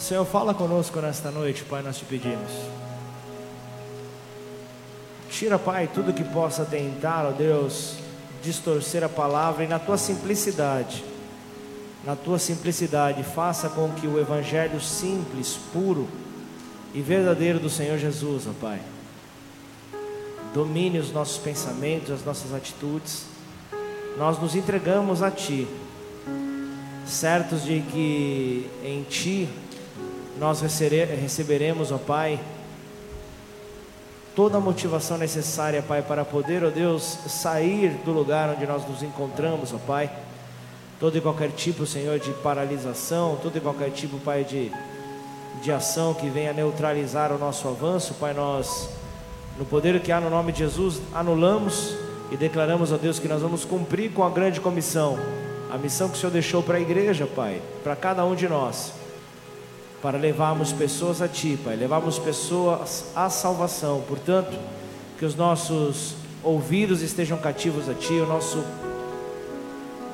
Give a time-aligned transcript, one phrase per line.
[0.00, 2.50] Senhor, fala conosco nesta noite, Pai, nós te pedimos.
[5.28, 7.96] Tira, Pai, tudo que possa tentar, ó Deus,
[8.42, 11.04] distorcer a palavra e na tua simplicidade,
[12.02, 16.08] na tua simplicidade, faça com que o evangelho simples, puro
[16.94, 18.80] e verdadeiro do Senhor Jesus, ó Pai,
[20.54, 23.26] domine os nossos pensamentos, as nossas atitudes.
[24.16, 25.68] Nós nos entregamos a Ti,
[27.04, 29.46] certos de que em Ti
[30.40, 32.40] nós receberemos, ó Pai,
[34.34, 39.02] toda a motivação necessária, Pai, para poder, ó Deus, sair do lugar onde nós nos
[39.02, 40.10] encontramos, ó Pai.
[40.98, 44.72] Todo e qualquer tipo, Senhor, de paralisação, todo e qualquer tipo, Pai, de,
[45.60, 48.88] de ação que venha neutralizar o nosso avanço, Pai, nós,
[49.58, 51.94] no poder que há no nome de Jesus, anulamos
[52.30, 55.18] e declaramos, ó Deus, que nós vamos cumprir com a grande comissão,
[55.70, 58.99] a missão que o Senhor deixou para a igreja, Pai, para cada um de nós
[60.02, 64.02] para levarmos pessoas a Ti, Pai, levarmos pessoas à salvação.
[64.06, 64.58] Portanto,
[65.18, 68.64] que os nossos ouvidos estejam cativos a Ti, o nosso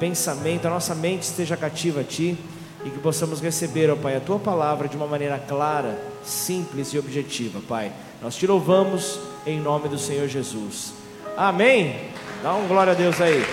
[0.01, 2.37] pensamento, a nossa mente esteja cativa a Ti
[2.85, 6.99] e que possamos receber, ó Pai, a Tua palavra de uma maneira clara, simples e
[6.99, 7.93] objetiva, Pai.
[8.21, 10.93] Nós te louvamos em nome do Senhor Jesus.
[11.37, 12.11] Amém.
[12.43, 13.45] Dá um glória a Deus aí.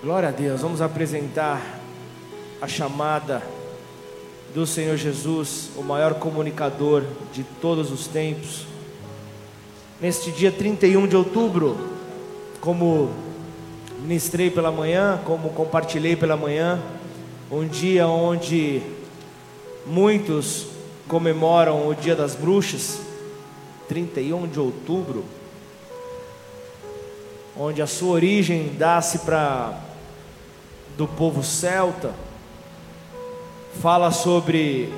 [0.00, 1.60] Glória a Deus, vamos apresentar
[2.62, 3.42] a chamada
[4.54, 8.64] do Senhor Jesus, o maior comunicador de todos os tempos.
[10.00, 11.76] Neste dia 31 de outubro,
[12.60, 13.10] como
[14.00, 16.80] ministrei pela manhã, como compartilhei pela manhã,
[17.50, 18.80] um dia onde
[19.84, 20.68] muitos
[21.08, 23.00] comemoram o Dia das Bruxas,
[23.88, 25.24] 31 de outubro,
[27.58, 29.87] onde a sua origem dá-se para
[30.98, 32.12] do povo celta,
[33.80, 34.92] fala sobre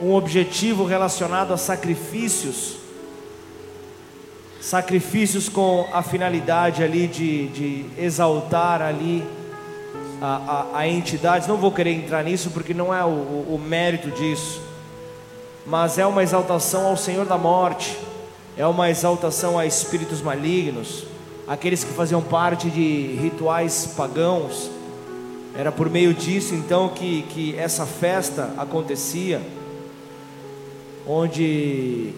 [0.00, 2.74] um objetivo relacionado a sacrifícios,
[4.60, 9.24] sacrifícios com a finalidade ali de, de exaltar ali
[10.20, 10.26] a,
[10.74, 11.46] a, a, entidade.
[11.46, 14.60] Não vou querer entrar nisso porque não é o, o, o mérito disso,
[15.64, 17.96] mas é uma exaltação ao Senhor da morte,
[18.56, 21.13] é uma exaltação a espíritos malignos
[21.46, 24.70] aqueles que faziam parte de rituais pagãos.
[25.56, 29.40] Era por meio disso então que, que essa festa acontecia,
[31.06, 32.12] onde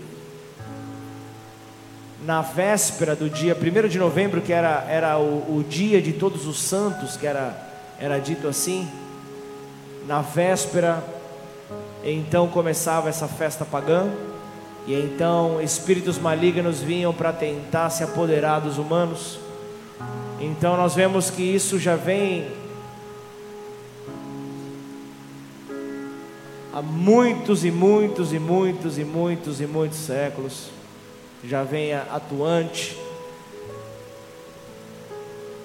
[2.25, 6.47] na véspera do dia 1 de novembro, que era, era o, o dia de todos
[6.47, 7.55] os santos, que era,
[8.01, 8.89] era dito assim,
[10.07, 11.05] na véspera,
[12.03, 14.09] então começava essa festa pagã.
[14.87, 19.39] E então espíritos malignos vinham para tentar se apoderar dos humanos.
[20.41, 22.47] Então nós vemos que isso já vem
[26.73, 30.69] há muitos e muitos e muitos e muitos e muitos séculos.
[31.43, 32.97] Já vem atuante.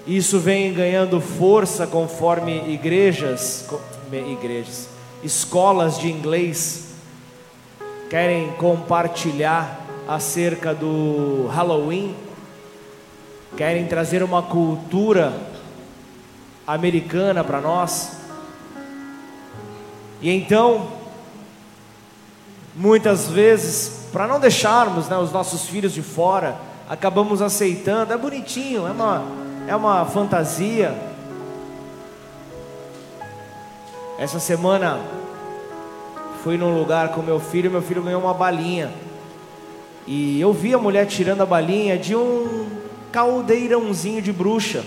[0.04, 3.68] Isso vem ganhando força conforme igrejas,
[4.10, 4.88] igrejas,
[5.22, 6.91] escolas de inglês
[8.12, 12.14] querem compartilhar acerca do Halloween,
[13.56, 15.32] querem trazer uma cultura
[16.66, 18.18] americana para nós.
[20.20, 20.88] E então,
[22.76, 26.58] muitas vezes, para não deixarmos né, os nossos filhos de fora,
[26.90, 28.12] acabamos aceitando.
[28.12, 29.24] É bonitinho, é uma,
[29.66, 30.94] é uma fantasia.
[34.18, 35.00] Essa semana
[36.42, 38.92] fui num lugar com meu filho, meu filho ganhou uma balinha.
[40.06, 42.66] E eu vi a mulher tirando a balinha de um
[43.12, 44.84] caldeirãozinho de bruxa.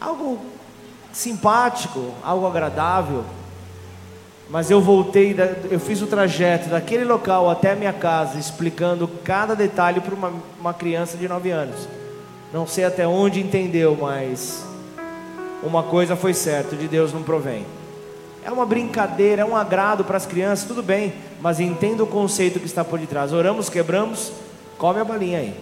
[0.00, 0.40] Algo
[1.12, 3.24] simpático, algo agradável.
[4.50, 5.36] Mas eu voltei,
[5.70, 10.32] eu fiz o trajeto daquele local até a minha casa, explicando cada detalhe para uma,
[10.58, 11.88] uma criança de 9 anos.
[12.52, 14.64] Não sei até onde entendeu, mas
[15.62, 17.77] uma coisa foi certa: de Deus não provém
[18.48, 22.58] é uma brincadeira, é um agrado para as crianças, tudo bem, mas entenda o conceito
[22.58, 23.30] que está por detrás.
[23.30, 24.32] Oramos, quebramos,
[24.78, 25.54] come a balinha aí.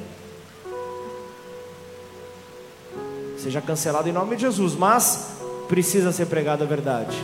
[3.36, 5.32] Seja cancelado em nome de Jesus, mas
[5.66, 7.16] precisa ser pregada a verdade.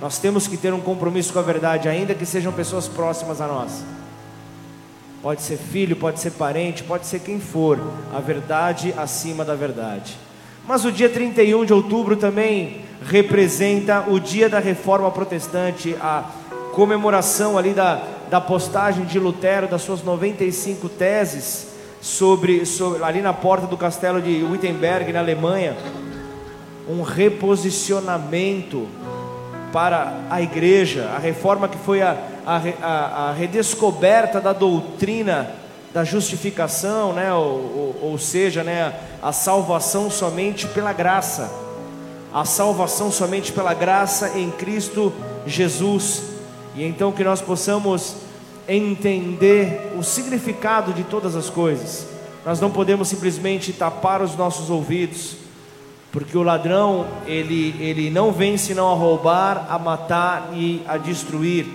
[0.00, 3.46] Nós temos que ter um compromisso com a verdade, ainda que sejam pessoas próximas a
[3.46, 3.84] nós.
[5.22, 7.78] Pode ser filho, pode ser parente, pode ser quem for,
[8.12, 10.18] a verdade acima da verdade.
[10.66, 16.24] Mas o dia 31 de outubro também representa o dia da reforma protestante, a
[16.72, 21.68] comemoração ali da, da postagem de Lutero das suas 95 teses
[22.00, 25.76] sobre, sobre ali na porta do castelo de Wittenberg, na Alemanha,
[26.88, 28.86] um reposicionamento
[29.72, 32.16] para a igreja, a reforma que foi a,
[32.46, 35.50] a, a redescoberta da doutrina
[35.92, 37.32] da justificação, né?
[37.32, 38.92] ou, ou, ou seja, né?
[39.22, 41.50] a salvação somente pela graça,
[42.32, 45.12] a salvação somente pela graça em Cristo
[45.46, 46.22] Jesus,
[46.74, 48.16] e então que nós possamos
[48.68, 52.06] entender o significado de todas as coisas,
[52.44, 55.36] nós não podemos simplesmente tapar os nossos ouvidos,
[56.12, 61.66] porque o ladrão ele, ele não vem senão a roubar, a matar e a destruir.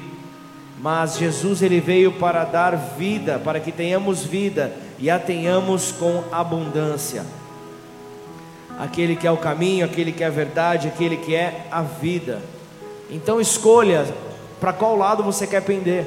[0.82, 6.24] Mas Jesus ele veio para dar vida, para que tenhamos vida e a tenhamos com
[6.32, 7.24] abundância.
[8.80, 12.42] Aquele que é o caminho, aquele que é a verdade, aquele que é a vida.
[13.10, 14.06] Então escolha
[14.60, 16.06] para qual lado você quer pender.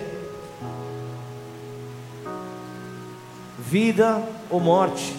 [3.58, 5.14] Vida ou morte.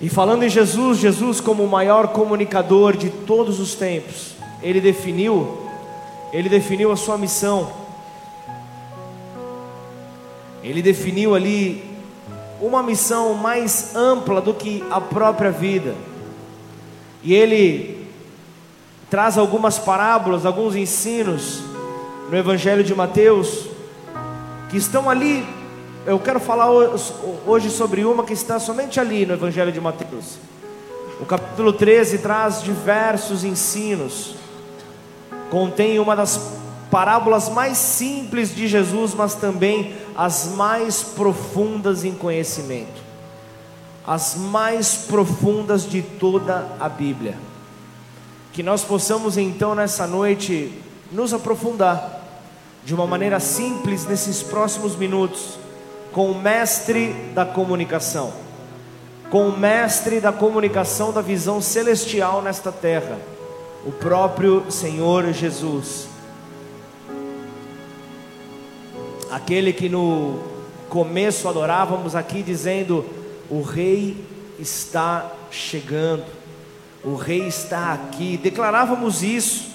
[0.00, 5.68] E falando em Jesus, Jesus como o maior comunicador de todos os tempos, ele definiu,
[6.32, 7.72] ele definiu a sua missão.
[10.62, 11.91] Ele definiu ali
[12.62, 15.94] uma missão mais ampla do que a própria vida.
[17.22, 18.08] E ele
[19.10, 21.62] traz algumas parábolas, alguns ensinos
[22.30, 23.66] no Evangelho de Mateus
[24.70, 25.44] que estão ali
[26.04, 26.68] eu quero falar
[27.46, 30.36] hoje sobre uma que está somente ali no Evangelho de Mateus.
[31.20, 34.34] O capítulo 13 traz diversos ensinos,
[35.48, 36.58] contém uma das
[36.90, 43.02] parábolas mais simples de Jesus, mas também as mais profundas em conhecimento,
[44.06, 47.36] as mais profundas de toda a Bíblia.
[48.52, 50.72] Que nós possamos então nessa noite
[51.10, 52.20] nos aprofundar
[52.84, 55.58] de uma maneira simples nesses próximos minutos
[56.12, 58.32] com o mestre da comunicação,
[59.30, 63.18] com o mestre da comunicação da visão celestial nesta terra,
[63.86, 66.11] o próprio Senhor Jesus.
[69.32, 70.40] Aquele que no
[70.90, 73.02] começo adorávamos aqui dizendo:
[73.48, 74.14] O Rei
[74.58, 76.24] está chegando,
[77.02, 78.36] o Rei está aqui.
[78.36, 79.70] Declarávamos isso,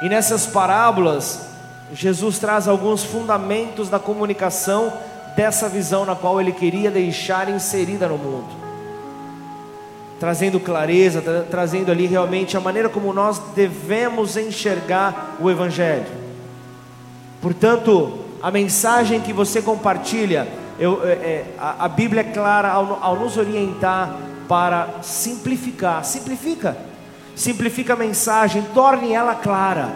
[0.00, 1.46] e nessas parábolas,
[1.92, 4.90] Jesus traz alguns fundamentos da comunicação
[5.36, 8.48] dessa visão na qual ele queria deixar inserida no mundo,
[10.18, 16.25] trazendo clareza, tra trazendo ali realmente a maneira como nós devemos enxergar o Evangelho.
[17.46, 18.12] Portanto,
[18.42, 20.48] a mensagem que você compartilha,
[20.80, 24.16] eu, é, é a, a, Bíblia é clara ao, ao nos orientar
[24.48, 26.76] para simplificar, simplifica,
[27.36, 29.94] simplifica a mensagem, torne ela clara.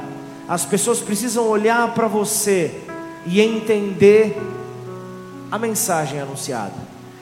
[0.49, 2.82] As pessoas precisam olhar para você
[3.26, 4.41] e entender
[5.50, 6.76] a mensagem anunciada,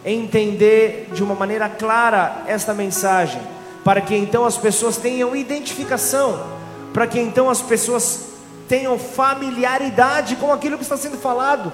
[0.05, 3.41] entender de uma maneira clara esta mensagem,
[3.83, 6.39] para que então as pessoas tenham identificação,
[6.93, 8.28] para que então as pessoas
[8.69, 11.73] tenham familiaridade com aquilo que está sendo falado.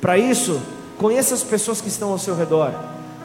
[0.00, 0.60] Para isso,
[0.98, 2.72] conheça as pessoas que estão ao seu redor,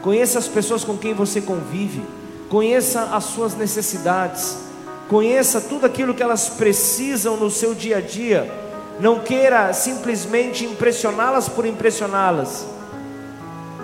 [0.02, 2.02] conheça as pessoas com quem você convive,
[2.48, 4.68] conheça as suas necessidades.
[5.08, 8.52] Conheça tudo aquilo que elas precisam no seu dia a dia,
[9.00, 12.66] não queira simplesmente impressioná-las por impressioná-las,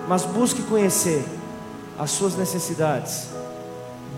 [0.07, 1.25] mas busque conhecer
[1.97, 3.29] as suas necessidades,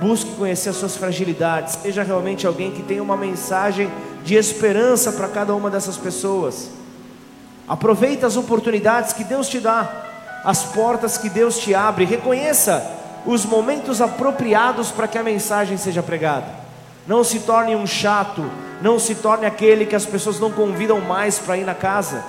[0.01, 3.89] busque conhecer as suas fragilidades, seja realmente alguém que tenha uma mensagem
[4.27, 6.69] de esperança para cada uma dessas pessoas.
[7.65, 9.89] Aproveite as oportunidades que Deus te dá,
[10.43, 12.85] as portas que Deus te abre, reconheça
[13.25, 16.47] os momentos apropriados para que a mensagem seja pregada.
[17.07, 18.43] Não se torne um chato,
[18.81, 22.21] não se torne aquele que as pessoas não convidam mais para ir na casa,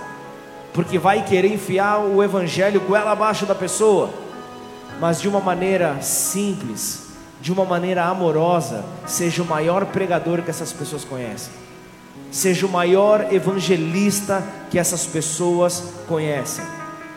[0.72, 4.10] porque vai querer enfiar o evangelho goela abaixo da pessoa,
[5.00, 7.08] mas de uma maneira simples,
[7.40, 11.67] de uma maneira amorosa, seja o maior pregador que essas pessoas conhecem.
[12.30, 16.64] Seja o maior evangelista que essas pessoas conhecem.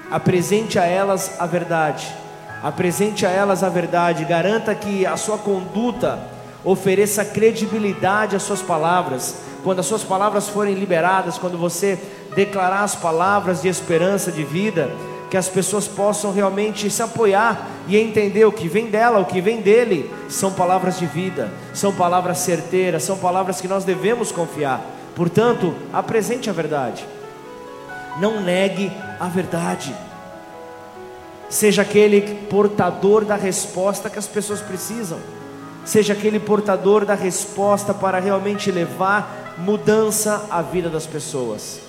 [0.10, 2.08] Apresente a elas a verdade.
[2.64, 4.26] Apresente a elas a verdade.
[4.26, 6.20] Garanta que a sua conduta
[6.64, 9.36] ofereça credibilidade às suas palavras.
[9.64, 12.00] Quando as suas palavras forem liberadas, quando você
[12.36, 14.90] declarar as palavras de esperança, de vida,
[15.30, 19.40] que as pessoas possam realmente se apoiar e entender o que vem dela, o que
[19.40, 24.82] vem dele, são palavras de vida, são palavras certeiras, são palavras que nós devemos confiar.
[25.16, 27.06] Portanto, apresente a verdade,
[28.20, 29.96] não negue a verdade,
[31.50, 35.20] seja aquele portador da resposta que as pessoas precisam.
[35.84, 41.80] Seja aquele portador da resposta para realmente levar mudança à vida das pessoas.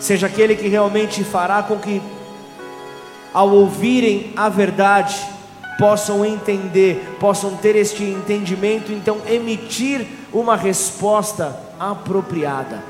[0.00, 2.02] Seja aquele que realmente fará com que,
[3.32, 5.16] ao ouvirem a verdade,
[5.78, 12.82] possam entender, possam ter este entendimento, então emitir uma resposta apropriada.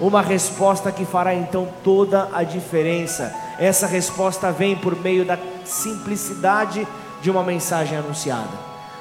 [0.00, 3.34] Uma resposta que fará então toda a diferença.
[3.58, 6.86] Essa resposta vem por meio da simplicidade
[7.20, 8.50] de uma mensagem anunciada,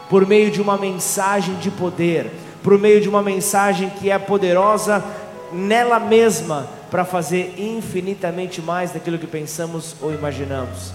[0.10, 5.04] por meio de uma mensagem de poder, por meio de uma mensagem que é poderosa
[5.51, 10.94] nela mesma para fazer infinitamente mais daquilo que pensamos ou imaginamos.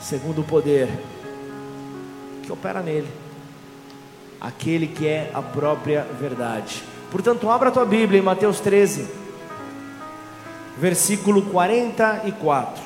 [0.00, 0.88] Segundo o poder
[2.42, 3.08] que opera nele,
[4.42, 6.82] aquele que é a própria verdade.
[7.12, 9.06] Portanto, abra a tua Bíblia em Mateus 13,
[10.76, 12.82] versículo 44.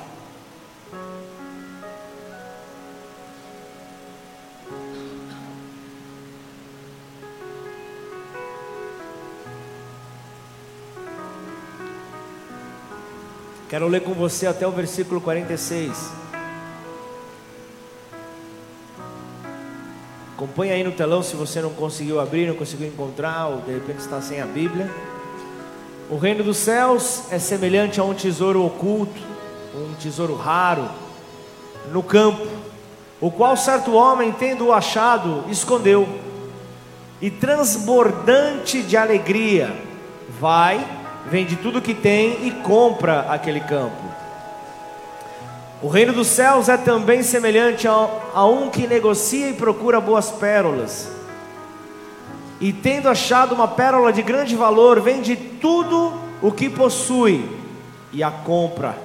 [13.70, 16.25] Quero ler com você até o versículo 46.
[20.36, 24.00] Acompanhe aí no telão se você não conseguiu abrir, não conseguiu encontrar, ou de repente
[24.00, 24.90] está sem a Bíblia.
[26.10, 29.18] O reino dos céus é semelhante a um tesouro oculto,
[29.74, 30.86] um tesouro raro,
[31.90, 32.46] no campo,
[33.18, 36.06] o qual certo homem, tendo-o achado, escondeu,
[37.18, 39.74] e transbordante de alegria,
[40.38, 40.86] vai
[41.30, 44.25] vende tudo que tem e compra aquele campo.
[45.86, 51.08] O reino dos céus é também semelhante a, um que negocia e procura boas pérolas.
[52.60, 56.12] E tendo achado uma pérola de grande valor, vende tudo
[56.42, 57.48] o que possui
[58.12, 58.98] e a compra.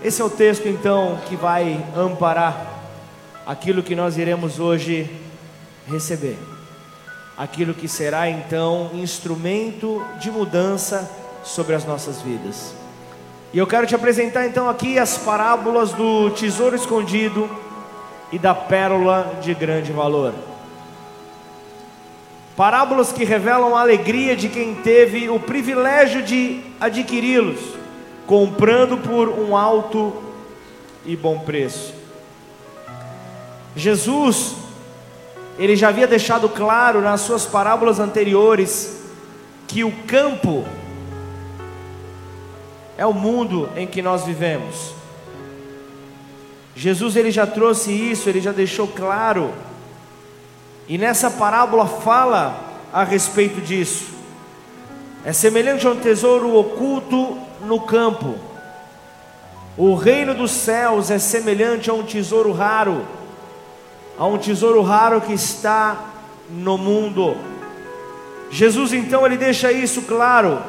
[0.00, 2.64] Esse é o texto então que vai amparar
[3.44, 5.10] aquilo que nós iremos hoje
[5.88, 6.38] receber
[7.36, 11.10] aquilo que será então instrumento de mudança
[11.42, 12.77] sobre as nossas vidas.
[13.52, 17.48] E eu quero te apresentar então aqui as parábolas do tesouro escondido
[18.30, 20.34] e da pérola de grande valor.
[22.54, 27.60] Parábolas que revelam a alegria de quem teve o privilégio de adquiri-los,
[28.26, 30.12] comprando por um alto
[31.06, 31.94] e bom preço.
[33.74, 34.56] Jesus
[35.58, 39.00] ele já havia deixado claro nas suas parábolas anteriores
[39.66, 40.66] que o campo
[42.98, 44.92] é o mundo em que nós vivemos.
[46.76, 49.54] Jesus ele já trouxe isso, ele já deixou claro.
[50.86, 52.62] E nessa parábola fala
[52.92, 54.12] a respeito disso.
[55.24, 58.34] É semelhante a um tesouro oculto no campo.
[59.76, 63.02] O reino dos céus é semelhante a um tesouro raro
[64.18, 66.10] a um tesouro raro que está
[66.50, 67.36] no mundo.
[68.50, 70.60] Jesus então ele deixa isso claro.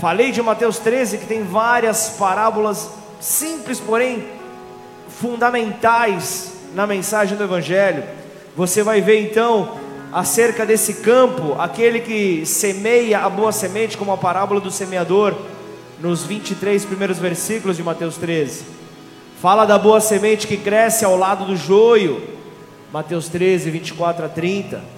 [0.00, 4.26] Falei de Mateus 13 que tem várias parábolas simples, porém
[5.08, 8.04] fundamentais na mensagem do evangelho.
[8.54, 9.78] Você vai ver então
[10.12, 15.34] acerca desse campo, aquele que semeia a boa semente, como a parábola do semeador,
[15.98, 18.64] nos 23 primeiros versículos de Mateus 13.
[19.40, 22.22] Fala da boa semente que cresce ao lado do joio,
[22.92, 24.95] Mateus 13, 24 a 30.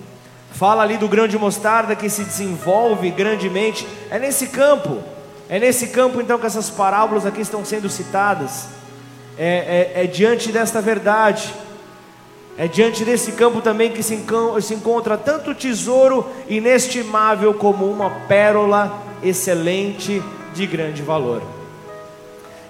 [0.53, 3.87] Fala ali do grão de mostarda que se desenvolve grandemente.
[4.11, 4.99] É nesse campo,
[5.49, 8.67] é nesse campo então que essas parábolas aqui estão sendo citadas.
[9.39, 11.55] É, é, é diante desta verdade,
[12.57, 14.19] é diante desse campo também que se,
[14.63, 20.21] se encontra tanto tesouro inestimável como uma pérola excelente
[20.53, 21.41] de grande valor.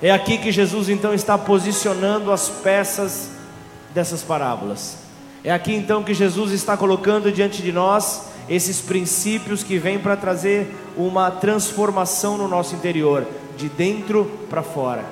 [0.03, 3.31] É aqui que Jesus então está posicionando as peças
[3.95, 5.08] dessas parábolas.
[5.49, 10.15] É aqui então que Jesus está colocando diante de nós esses princípios que vêm para
[10.15, 13.27] trazer uma transformação no nosso interior,
[13.57, 15.07] de dentro para fora.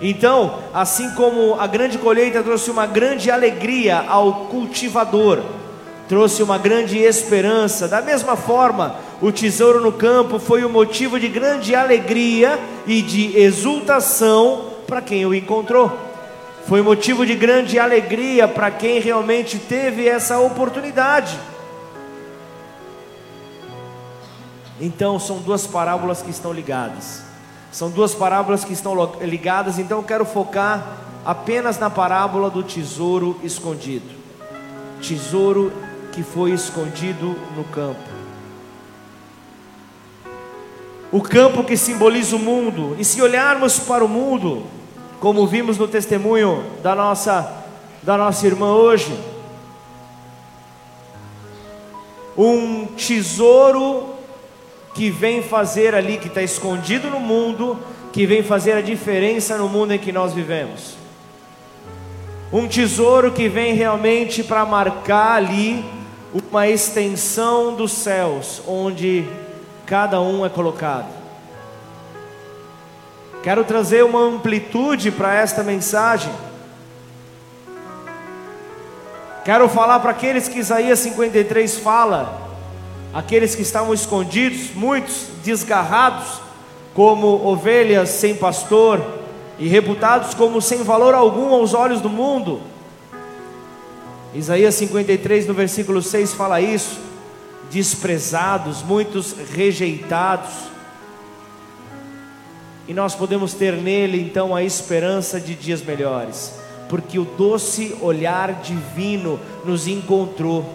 [0.00, 5.42] Então, assim como a grande colheita trouxe uma grande alegria ao cultivador,
[6.08, 7.86] trouxe uma grande esperança.
[7.86, 13.02] Da mesma forma, o tesouro no campo foi o um motivo de grande alegria e
[13.02, 16.09] de exultação para quem o encontrou.
[16.70, 21.36] Foi motivo de grande alegria para quem realmente teve essa oportunidade.
[24.80, 27.24] Então, são duas parábolas que estão ligadas.
[27.72, 33.40] São duas parábolas que estão ligadas, então eu quero focar apenas na parábola do tesouro
[33.42, 34.14] escondido.
[35.02, 35.72] Tesouro
[36.12, 38.08] que foi escondido no campo.
[41.10, 44.78] O campo que simboliza o mundo, e se olharmos para o mundo,
[45.20, 47.58] como vimos no testemunho da nossa
[48.02, 49.14] da nossa irmã hoje,
[52.36, 54.14] um tesouro
[54.94, 57.78] que vem fazer ali, que está escondido no mundo,
[58.10, 60.96] que vem fazer a diferença no mundo em que nós vivemos.
[62.50, 65.84] Um tesouro que vem realmente para marcar ali
[66.50, 69.26] uma extensão dos céus, onde
[69.84, 71.19] cada um é colocado.
[73.42, 76.30] Quero trazer uma amplitude para esta mensagem.
[79.44, 82.50] Quero falar para aqueles que Isaías 53 fala,
[83.14, 86.42] aqueles que estavam escondidos, muitos desgarrados,
[86.94, 89.02] como ovelhas sem pastor
[89.58, 92.60] e reputados como sem valor algum aos olhos do mundo.
[94.34, 97.00] Isaías 53, no versículo 6, fala isso:
[97.70, 100.70] desprezados, muitos rejeitados
[102.90, 106.52] e nós podemos ter nele então a esperança de dias melhores,
[106.88, 110.68] porque o doce olhar divino nos encontrou,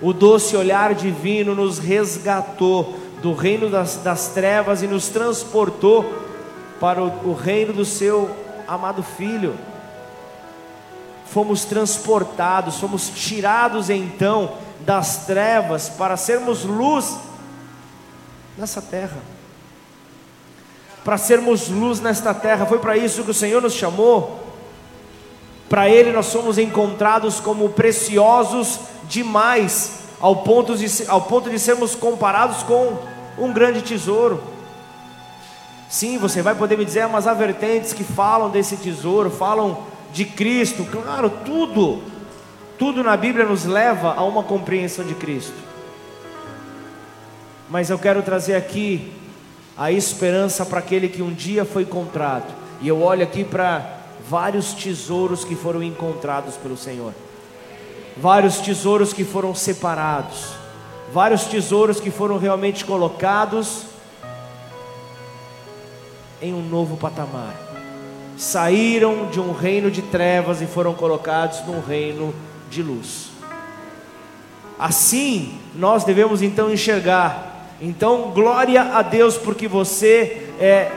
[0.00, 6.10] o doce olhar divino nos resgatou do reino das, das trevas e nos transportou
[6.80, 8.34] para o, o reino do seu
[8.66, 9.54] amado Filho.
[11.26, 17.14] Fomos transportados, fomos tirados então das trevas para sermos luz
[18.56, 19.18] nessa terra
[21.08, 22.66] para sermos luz nesta terra.
[22.66, 24.40] Foi para isso que o Senhor nos chamou.
[25.66, 31.94] Para Ele nós somos encontrados como preciosos demais, ao ponto de, ao ponto de sermos
[31.94, 32.98] comparados com
[33.38, 34.38] um grande tesouro.
[35.88, 40.26] Sim, você vai poder me dizer, mas há vertentes que falam desse tesouro, falam de
[40.26, 40.84] Cristo.
[40.84, 42.02] Claro, tudo,
[42.78, 45.56] tudo na Bíblia nos leva a uma compreensão de Cristo.
[47.66, 49.17] Mas eu quero trazer aqui
[49.78, 52.52] a esperança para aquele que um dia foi encontrado.
[52.80, 57.14] E eu olho aqui para vários tesouros que foram encontrados pelo Senhor,
[58.16, 60.48] vários tesouros que foram separados,
[61.12, 63.84] vários tesouros que foram realmente colocados
[66.42, 67.54] em um novo patamar.
[68.36, 72.34] Saíram de um reino de trevas e foram colocados num reino
[72.70, 73.30] de luz.
[74.78, 77.47] Assim, nós devemos então enxergar
[77.80, 80.90] então, glória a Deus, porque você é,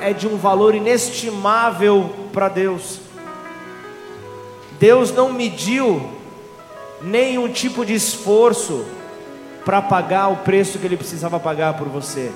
[0.00, 3.00] é de um valor inestimável para Deus.
[4.78, 6.08] Deus não mediu
[7.02, 8.84] nenhum tipo de esforço
[9.64, 12.30] para pagar o preço que Ele precisava pagar por você.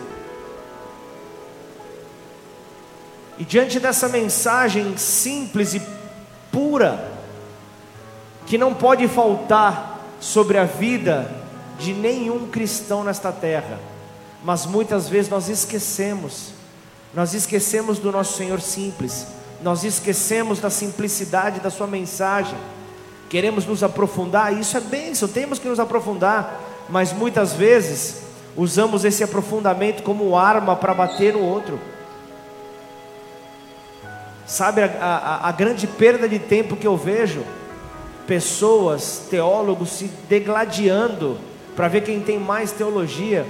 [3.39, 5.83] E diante dessa mensagem simples e
[6.51, 7.13] pura,
[8.45, 11.31] que não pode faltar sobre a vida
[11.79, 13.79] de nenhum cristão nesta terra,
[14.43, 16.51] mas muitas vezes nós esquecemos,
[17.15, 19.27] nós esquecemos do nosso Senhor simples,
[19.63, 22.59] nós esquecemos da simplicidade da Sua mensagem,
[23.29, 28.23] queremos nos aprofundar, isso é bênção, temos que nos aprofundar, mas muitas vezes
[28.57, 31.79] usamos esse aprofundamento como arma para bater no outro.
[34.47, 37.45] Sabe a, a, a grande perda de tempo que eu vejo?
[38.27, 41.39] Pessoas, teólogos se degladiando
[41.79, 43.47] para ver quem tem mais teologia.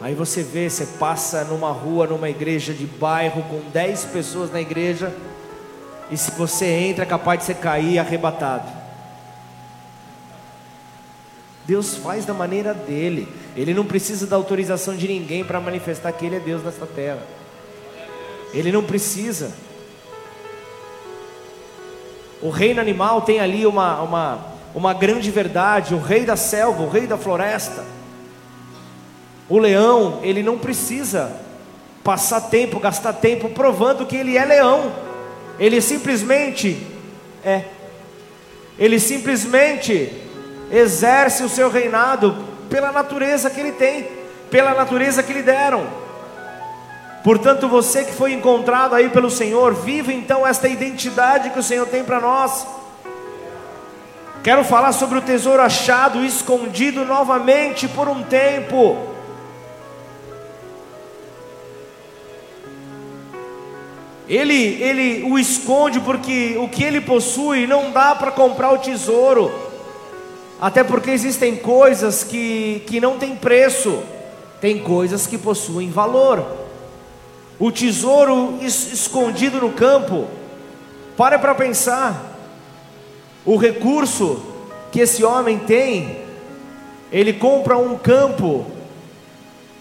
[0.00, 4.60] Aí você vê, você passa numa rua, numa igreja de bairro com 10 pessoas na
[4.60, 5.14] igreja,
[6.10, 8.66] e se você entra é capaz de você cair arrebatado.
[11.64, 13.28] Deus faz da maneira dele.
[13.54, 17.22] Ele não precisa da autorização de ninguém para manifestar que ele é Deus nesta terra.
[18.52, 19.52] Ele não precisa.
[22.44, 24.38] O reino animal tem ali uma, uma,
[24.74, 27.82] uma grande verdade: o rei da selva, o rei da floresta.
[29.48, 31.32] O leão, ele não precisa
[32.04, 34.92] passar tempo, gastar tempo provando que ele é leão.
[35.58, 36.86] Ele simplesmente
[37.42, 37.64] é.
[38.78, 40.12] Ele simplesmente
[40.70, 42.36] exerce o seu reinado
[42.68, 44.06] pela natureza que ele tem,
[44.50, 45.86] pela natureza que lhe deram.
[47.24, 51.86] Portanto, você que foi encontrado aí pelo Senhor, vive então esta identidade que o Senhor
[51.86, 52.66] tem para nós.
[54.42, 58.98] Quero falar sobre o tesouro achado, escondido novamente por um tempo.
[64.28, 69.50] Ele, ele o esconde porque o que ele possui não dá para comprar o tesouro.
[70.60, 74.02] Até porque existem coisas que, que não têm preço,
[74.60, 76.63] tem coisas que possuem valor
[77.58, 80.26] o tesouro escondido no campo.
[81.16, 82.32] Pare para pensar.
[83.44, 84.42] O recurso
[84.90, 86.18] que esse homem tem,
[87.12, 88.66] ele compra um campo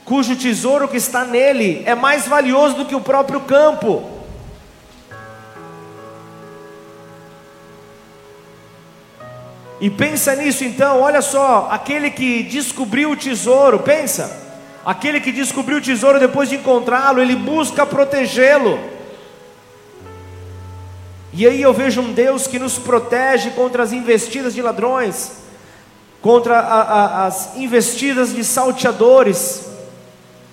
[0.04, 4.10] cujo tesouro que está nele é mais valioso do que o próprio campo.
[9.80, 14.43] E pensa nisso então, olha só, aquele que descobriu o tesouro, pensa,
[14.86, 18.78] Aquele que descobriu o tesouro depois de encontrá-lo, ele busca protegê-lo.
[21.32, 25.32] E aí eu vejo um Deus que nos protege contra as investidas de ladrões,
[26.22, 29.68] contra a, a, as investidas de salteadores,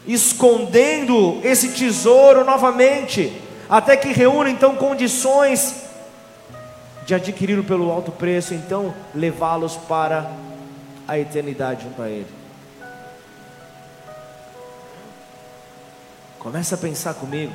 [0.06, 3.32] escondendo esse tesouro novamente,
[3.68, 5.84] até que reúna então condições
[7.04, 10.30] de adquiri-lo pelo alto preço, então levá-los para
[11.06, 12.39] a eternidade junto a Ele.
[16.40, 17.52] Começa a pensar comigo.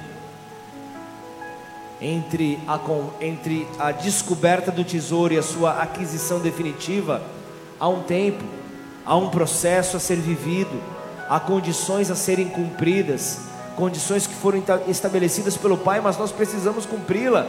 [2.00, 2.80] Entre a,
[3.19, 7.24] entre a descoberta do tesouro e a sua aquisição definitiva,
[7.80, 8.43] há um tempo,
[9.04, 10.80] há um processo a ser vivido,
[11.28, 13.39] há condições a serem cumpridas,
[13.76, 17.48] condições que foram estabelecidas pelo Pai, mas nós precisamos cumpri-la,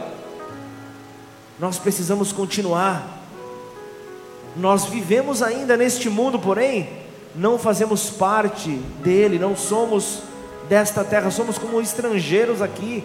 [1.59, 3.15] nós precisamos continuar.
[4.55, 6.89] Nós vivemos ainda neste mundo, porém,
[7.35, 8.71] não fazemos parte
[9.03, 10.23] dele, não somos
[10.67, 13.03] desta terra, somos como estrangeiros aqui.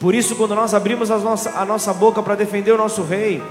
[0.00, 3.42] Por isso, quando nós abrimos a nossa, a nossa boca para defender o nosso rei,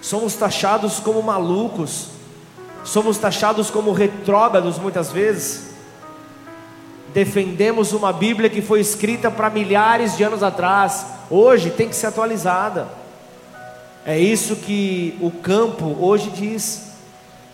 [0.00, 2.08] somos taxados como malucos,
[2.84, 5.70] somos taxados como retrógrados muitas vezes.
[7.12, 12.06] Defendemos uma Bíblia que foi escrita para milhares de anos atrás, hoje tem que ser
[12.06, 12.88] atualizada.
[14.04, 16.90] É isso que o campo hoje diz.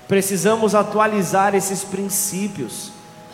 [0.07, 2.93] Precisamos atualizar esses princípios.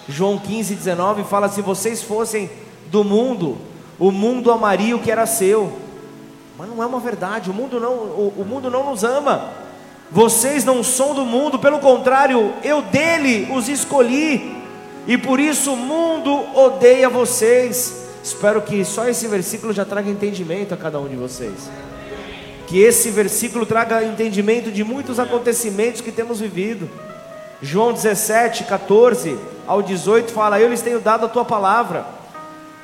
[0.09, 2.51] João 15, 19 fala: Se vocês fossem
[2.87, 3.59] do mundo,
[3.99, 5.73] o mundo amaria o que era seu.
[6.59, 9.51] Mas não é uma verdade, o mundo não, o, o mundo não nos ama.
[10.11, 14.55] Vocês não são do mundo, pelo contrário, eu dele os escolhi,
[15.07, 18.03] e por isso o mundo odeia vocês.
[18.23, 21.71] Espero que só esse versículo já traga entendimento a cada um de vocês.
[22.67, 26.89] Que esse versículo traga entendimento de muitos acontecimentos que temos vivido.
[27.61, 32.07] João 17, 14 ao 18 fala: Eu lhes tenho dado a tua palavra,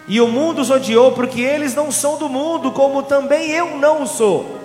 [0.06, 4.06] e o mundo os odiou, porque eles não são do mundo, como também eu não
[4.06, 4.58] sou.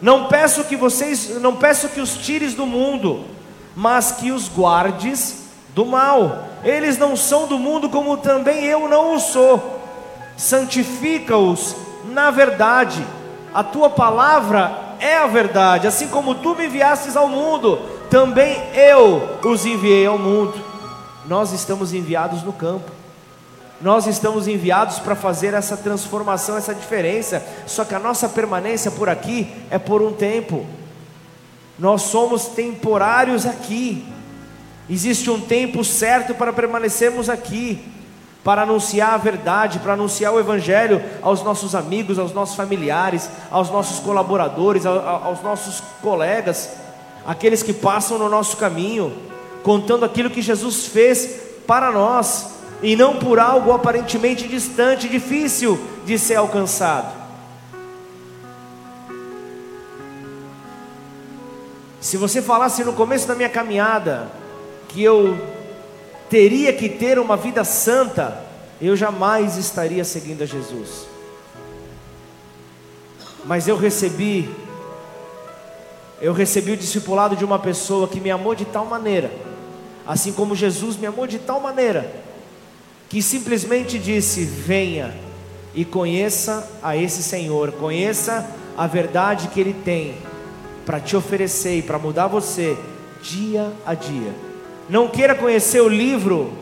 [0.00, 3.24] Não peço que vocês, não peço que os tires do mundo,
[3.74, 6.44] mas que os guardes do mal.
[6.64, 9.80] Eles não são do mundo, como também eu não o sou.
[10.36, 11.74] Santifica-os
[12.10, 13.04] na verdade.
[13.52, 19.38] A tua palavra é a verdade, assim como tu me enviastes ao mundo também eu
[19.44, 20.54] os enviei ao mundo.
[21.28, 22.90] Nós estamos enviados no campo.
[23.80, 27.44] Nós estamos enviados para fazer essa transformação, essa diferença.
[27.66, 30.66] Só que a nossa permanência por aqui é por um tempo.
[31.78, 34.04] Nós somos temporários aqui.
[34.88, 37.86] Existe um tempo certo para permanecermos aqui,
[38.42, 43.70] para anunciar a verdade, para anunciar o Evangelho aos nossos amigos, aos nossos familiares, aos
[43.70, 46.70] nossos colaboradores, aos nossos colegas
[47.28, 49.12] aqueles que passam no nosso caminho,
[49.62, 56.18] contando aquilo que Jesus fez para nós, e não por algo aparentemente distante, difícil de
[56.18, 57.18] ser alcançado.
[62.00, 64.30] Se você falasse no começo da minha caminhada
[64.88, 65.36] que eu
[66.30, 68.44] teria que ter uma vida santa,
[68.80, 71.06] eu jamais estaria seguindo a Jesus.
[73.44, 74.48] Mas eu recebi
[76.20, 79.30] eu recebi o discipulado de uma pessoa que me amou de tal maneira,
[80.06, 82.12] assim como Jesus me amou de tal maneira,
[83.08, 85.14] que simplesmente disse: Venha
[85.74, 90.14] e conheça a esse Senhor, conheça a verdade que Ele tem
[90.84, 92.76] para te oferecer e para mudar você
[93.22, 94.34] dia a dia.
[94.88, 96.52] Não queira conhecer o livro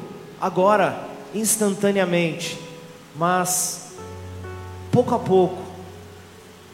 [0.41, 2.59] agora, instantaneamente,
[3.15, 3.93] mas
[4.91, 5.66] pouco a pouco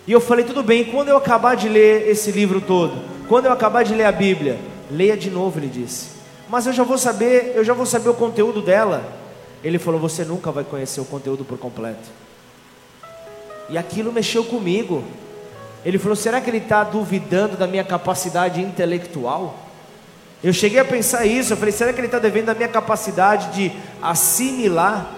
[0.07, 2.93] e eu falei, tudo bem, quando eu acabar de ler esse livro todo,
[3.29, 4.59] quando eu acabar de ler a Bíblia,
[4.91, 6.09] leia de novo, ele disse.
[6.49, 9.03] Mas eu já vou saber, eu já vou saber o conteúdo dela.
[9.63, 12.11] Ele falou, você nunca vai conhecer o conteúdo por completo.
[13.71, 15.05] E aquilo mexeu comigo.
[15.85, 19.57] Ele falou, será que ele está duvidando da minha capacidade intelectual?
[20.43, 23.55] Eu cheguei a pensar isso, eu falei, será que ele está devendo da minha capacidade
[23.55, 25.15] de assimilar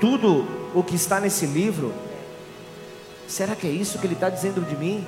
[0.00, 1.92] tudo o que está nesse livro?
[3.28, 5.06] Será que é isso que ele está dizendo de mim?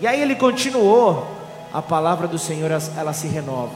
[0.00, 1.26] E aí ele continuou.
[1.72, 3.74] A palavra do Senhor ela se renova.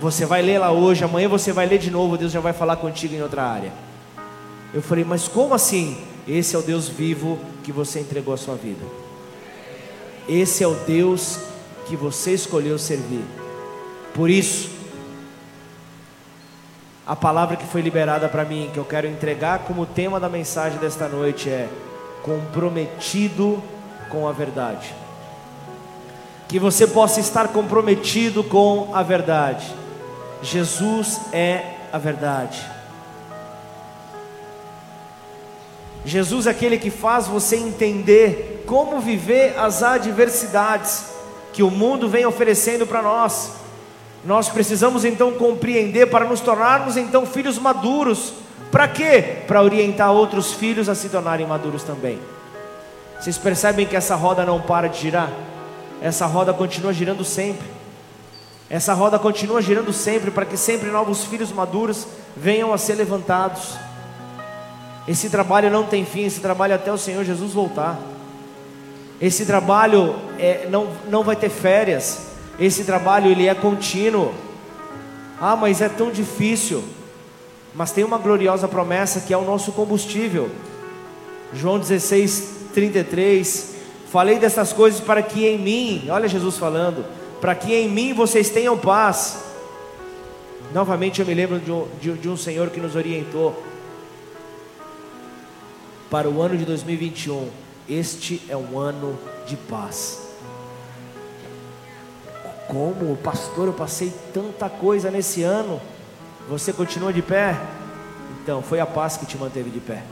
[0.00, 2.18] Você vai ler lá hoje, amanhã você vai ler de novo.
[2.18, 3.72] Deus já vai falar contigo em outra área.
[4.72, 5.96] Eu falei, mas como assim?
[6.28, 8.84] Esse é o Deus vivo que você entregou a sua vida.
[10.28, 11.38] Esse é o Deus
[11.86, 13.24] que você escolheu servir.
[14.14, 14.70] Por isso,
[17.06, 20.78] a palavra que foi liberada para mim, que eu quero entregar como tema da mensagem
[20.78, 21.68] desta noite é:
[22.22, 23.62] comprometido
[24.08, 24.94] com a verdade.
[26.48, 29.66] Que você possa estar comprometido com a verdade.
[30.42, 32.64] Jesus é a verdade.
[36.04, 41.04] Jesus é aquele que faz você entender como viver as adversidades
[41.52, 43.52] que o mundo vem oferecendo para nós.
[44.24, 48.32] Nós precisamos então compreender para nos tornarmos então filhos maduros.
[48.70, 49.38] Para quê?
[49.46, 52.18] Para orientar outros filhos a se tornarem maduros também.
[53.18, 55.30] Vocês percebem que essa roda não para de girar?
[56.00, 57.66] Essa roda continua girando sempre.
[58.70, 62.06] Essa roda continua girando sempre para que sempre novos filhos maduros
[62.36, 63.74] venham a ser levantados.
[65.08, 67.98] Esse trabalho não tem fim, esse trabalho até o Senhor Jesus voltar.
[69.20, 72.28] Esse trabalho é, não, não vai ter férias.
[72.58, 74.32] Esse trabalho ele é contínuo.
[75.40, 76.84] Ah, mas é tão difícil.
[77.74, 80.50] Mas tem uma gloriosa promessa que é o nosso combustível.
[81.52, 83.74] João 16, 33.
[84.10, 87.04] Falei dessas coisas para que em mim, olha Jesus falando,
[87.40, 89.44] para que em mim vocês tenham paz.
[90.72, 93.60] Novamente eu me lembro de um, de, de um Senhor que nos orientou
[96.10, 97.48] para o ano de 2021.
[97.88, 100.28] Este é um ano de paz.
[102.68, 105.80] Como, pastor, eu passei tanta coisa nesse ano.
[106.48, 107.56] Você continua de pé?
[108.42, 110.02] Então, foi a paz que te manteve de pé.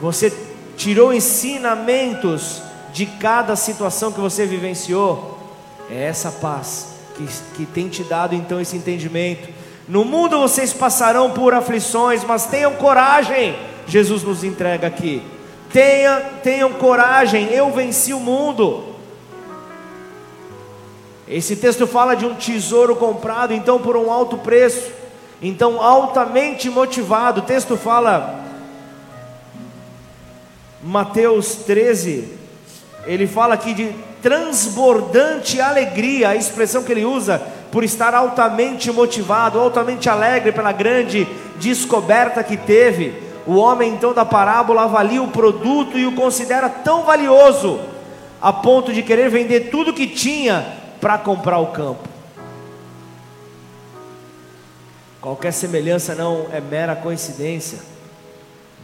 [0.00, 0.32] Você
[0.76, 5.38] tirou ensinamentos de cada situação que você vivenciou.
[5.90, 9.48] É essa paz que, que tem te dado então esse entendimento.
[9.88, 13.54] No mundo vocês passarão por aflições, mas tenham coragem
[13.86, 15.22] Jesus nos entrega aqui.
[15.72, 18.85] Tenha, tenham coragem, eu venci o mundo.
[21.28, 24.92] Esse texto fala de um tesouro comprado, então por um alto preço,
[25.42, 27.40] então altamente motivado.
[27.40, 28.44] O texto fala,
[30.80, 32.28] Mateus 13,
[33.06, 39.58] ele fala aqui de transbordante alegria, a expressão que ele usa, por estar altamente motivado,
[39.58, 43.26] altamente alegre pela grande descoberta que teve.
[43.44, 47.80] O homem então da parábola avalia o produto e o considera tão valioso
[48.40, 52.02] a ponto de querer vender tudo que tinha para comprar o campo.
[55.20, 57.78] Qualquer semelhança não é mera coincidência.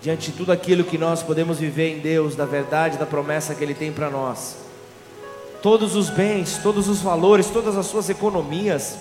[0.01, 3.65] Diante de tudo aquilo que nós podemos viver em Deus, da verdade, da promessa que
[3.65, 4.55] Ele tem para nós.
[5.61, 8.99] Todos os bens, todos os valores, todas as suas economias,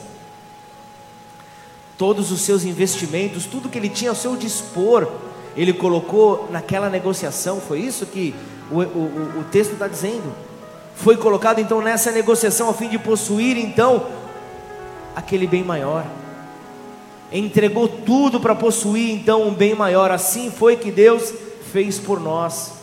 [1.99, 5.07] todos os seus investimentos, tudo que Ele tinha ao seu dispor,
[5.55, 8.33] ele colocou naquela negociação, foi isso que
[8.71, 10.50] o, o, o texto está dizendo.
[10.95, 14.05] Foi colocado então nessa negociação a fim de possuir então
[15.15, 16.05] aquele bem maior.
[17.31, 20.11] Entregou tudo para possuir então um bem maior.
[20.11, 21.33] Assim foi que Deus
[21.71, 22.73] fez por nós.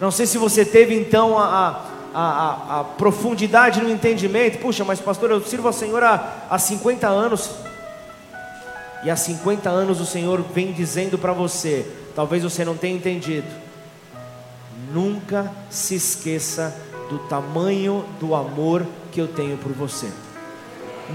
[0.00, 4.58] Não sei se você teve então a, a, a, a profundidade no entendimento.
[4.58, 7.50] Puxa, mas pastor, eu sirvo ao Senhor há, há 50 anos.
[9.04, 13.46] E há 50 anos o Senhor vem dizendo para você, talvez você não tenha entendido.
[14.92, 16.74] Nunca se esqueça
[17.08, 20.08] do tamanho do amor que eu tenho por você.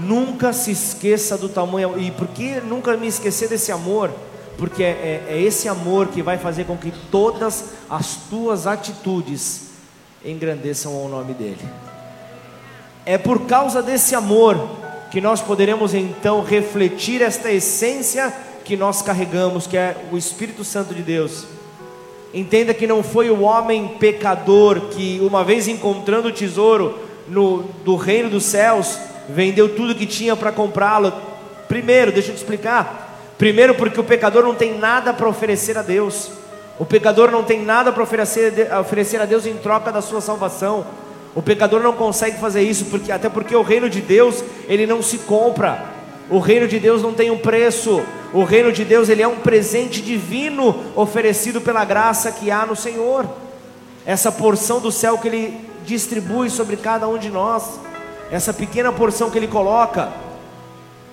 [0.00, 1.98] Nunca se esqueça do tamanho.
[1.98, 4.10] E por que nunca me esquecer desse amor?
[4.58, 9.70] Porque é, é, é esse amor que vai fazer com que todas as tuas atitudes
[10.24, 11.68] engrandeçam o nome dEle.
[13.06, 14.56] É por causa desse amor
[15.10, 20.94] que nós poderemos então refletir esta essência que nós carregamos, que é o Espírito Santo
[20.94, 21.46] de Deus.
[22.34, 27.94] Entenda que não foi o homem pecador que, uma vez encontrando o tesouro no, do
[27.94, 31.12] reino dos céus, vendeu tudo que tinha para comprá-lo.
[31.68, 33.16] Primeiro, deixa eu te explicar.
[33.38, 36.32] Primeiro, porque o pecador não tem nada para oferecer a Deus.
[36.76, 40.84] O pecador não tem nada para oferecer, oferecer a Deus em troca da sua salvação.
[41.36, 45.00] O pecador não consegue fazer isso porque até porque o reino de Deus, ele não
[45.00, 45.84] se compra.
[46.30, 48.02] O reino de Deus não tem um preço.
[48.32, 52.74] O reino de Deus, ele é um presente divino oferecido pela graça que há no
[52.74, 53.26] Senhor.
[54.06, 57.78] Essa porção do céu que ele distribui sobre cada um de nós.
[58.30, 60.12] Essa pequena porção que ele coloca.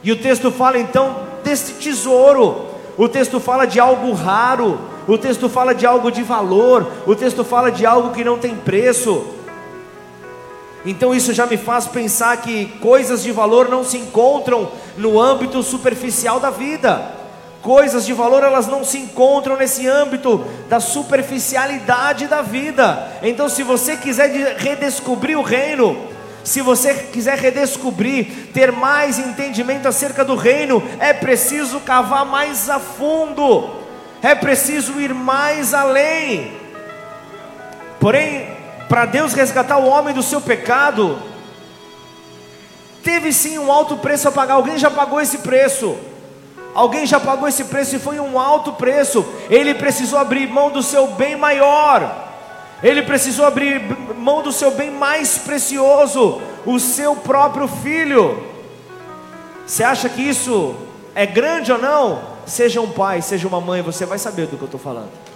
[0.03, 2.65] E o texto fala então desse tesouro.
[2.97, 4.79] O texto fala de algo raro.
[5.07, 6.89] O texto fala de algo de valor.
[7.05, 9.25] O texto fala de algo que não tem preço.
[10.85, 15.61] Então isso já me faz pensar que coisas de valor não se encontram no âmbito
[15.61, 17.19] superficial da vida.
[17.61, 23.07] Coisas de valor elas não se encontram nesse âmbito da superficialidade da vida.
[23.21, 25.95] Então, se você quiser redescobrir o reino,
[26.43, 32.79] se você quiser redescobrir, ter mais entendimento acerca do reino, é preciso cavar mais a
[32.79, 33.69] fundo,
[34.23, 36.53] é preciso ir mais além.
[37.99, 38.60] Porém,
[38.91, 41.17] para Deus resgatar o homem do seu pecado,
[43.03, 45.97] Teve sim um alto preço a pagar, alguém já pagou esse preço.
[46.73, 49.25] Alguém já pagou esse preço e foi um alto preço.
[49.49, 52.29] Ele precisou abrir mão do seu bem maior.
[52.83, 53.81] Ele precisou abrir
[54.15, 58.41] mão do seu bem mais precioso, o seu próprio filho.
[59.65, 60.75] Você acha que isso
[61.13, 62.21] é grande ou não?
[62.45, 65.30] Seja um pai, seja uma mãe, você vai saber do que eu estou falando.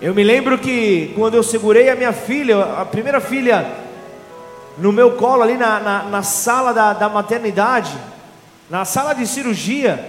[0.00, 3.66] Eu me lembro que quando eu segurei a minha filha, a primeira filha,
[4.76, 7.96] no meu colo, ali na, na, na sala da, da maternidade,
[8.68, 10.04] na sala de cirurgia,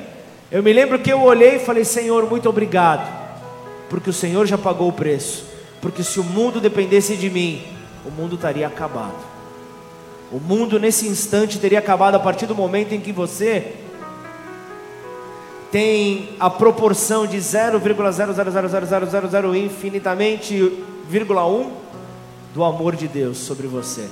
[0.51, 3.07] eu me lembro que eu olhei e falei: Senhor, muito obrigado,
[3.89, 5.45] porque o Senhor já pagou o preço.
[5.81, 7.63] Porque se o mundo dependesse de mim,
[8.05, 9.15] o mundo estaria acabado.
[10.31, 13.75] O mundo nesse instante teria acabado a partir do momento em que você
[15.71, 21.71] tem a proporção de 0,0000000 infinitamente, vírgula 1
[22.53, 24.07] do amor de Deus sobre você.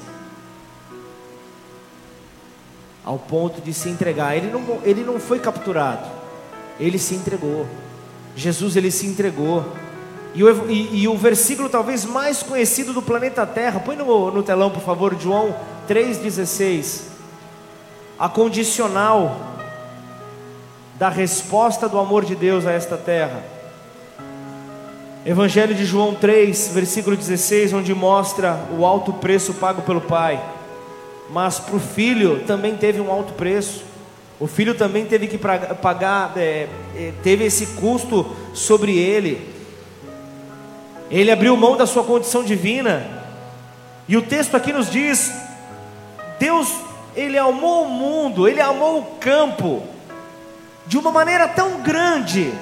[3.04, 4.36] Ao ponto de se entregar.
[4.36, 6.08] Ele não, ele não foi capturado,
[6.80, 7.66] ele se entregou.
[8.36, 9.66] Jesus ele se entregou.
[10.34, 14.44] E o, e, e o versículo talvez mais conhecido do planeta Terra, põe no, no
[14.44, 15.56] telão por favor, João
[15.88, 17.04] 3,16.
[18.20, 19.55] A condicional
[20.98, 23.44] da resposta do amor de Deus a esta terra.
[25.26, 30.42] Evangelho de João 3, versículo 16, onde mostra o alto preço pago pelo Pai.
[31.30, 33.84] Mas para o filho também teve um alto preço.
[34.40, 39.54] O filho também teve que pagar, é, é, teve esse custo sobre ele.
[41.10, 43.06] Ele abriu mão da sua condição divina.
[44.08, 45.34] E o texto aqui nos diz:
[46.40, 46.72] Deus,
[47.16, 49.95] ele amou o mundo, ele amou o campo
[50.88, 52.54] de uma maneira tão grande.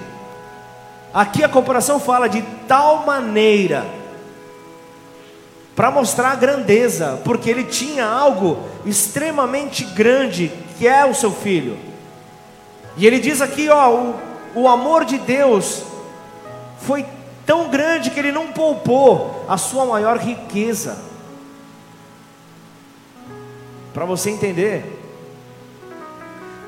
[1.14, 3.86] Aqui a comparação fala de tal maneira
[5.76, 11.78] para mostrar a grandeza, porque ele tinha algo extremamente grande, que é o seu filho.
[12.96, 14.16] E ele diz aqui, ó, o,
[14.56, 15.84] o amor de Deus
[16.80, 17.06] foi
[17.46, 20.98] tão grande que ele não poupou a sua maior riqueza.
[23.94, 25.03] Para você entender,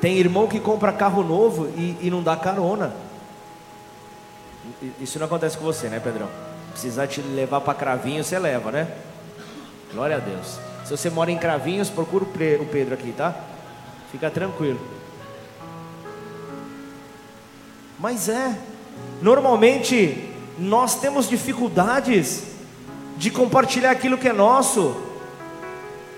[0.02, 2.94] tem irmão que compra carro novo e, e não dá carona.
[5.00, 6.28] Isso não acontece com você, né, Pedrão?
[6.72, 8.88] Precisar te levar para Cravinho, você leva, né?
[9.94, 10.60] Glória a Deus.
[10.84, 13.36] Se você mora em Cravinhos, procura o Pedro aqui, tá?
[14.12, 14.80] Fica tranquilo.
[17.98, 18.58] Mas é,
[19.22, 22.44] normalmente nós temos dificuldades
[23.18, 24.96] de compartilhar aquilo que é nosso.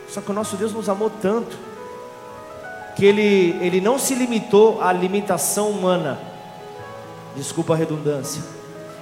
[0.09, 1.66] Só que o nosso Deus nos amou tanto
[2.97, 6.19] que ele, ele não se limitou à limitação humana,
[7.35, 8.41] desculpa a redundância,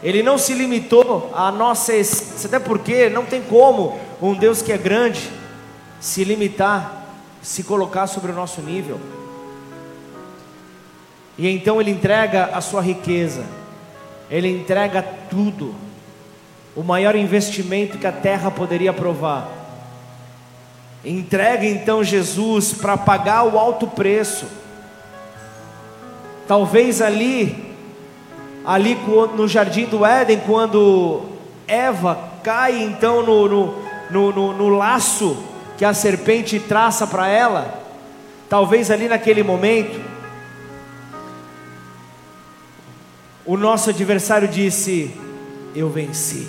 [0.03, 4.73] ele não se limitou à nossa essência, até porque não tem como um Deus que
[4.73, 5.31] é grande
[6.01, 7.05] se limitar,
[7.41, 8.99] se colocar sobre o nosso nível.
[11.37, 13.45] E então ele entrega a sua riqueza,
[14.29, 15.73] ele entrega tudo,
[16.75, 19.64] o maior investimento que a terra poderia provar
[21.05, 24.47] Entrega então Jesus para pagar o alto preço.
[26.47, 27.75] Talvez ali,
[28.65, 28.95] ali
[29.37, 31.21] no jardim do Éden, quando
[31.67, 33.75] Eva cai então no, no,
[34.09, 35.37] no, no, no laço
[35.77, 37.83] que a serpente traça para ela,
[38.49, 40.01] talvez ali naquele momento,
[43.45, 45.15] o nosso adversário disse:
[45.75, 46.47] Eu venci,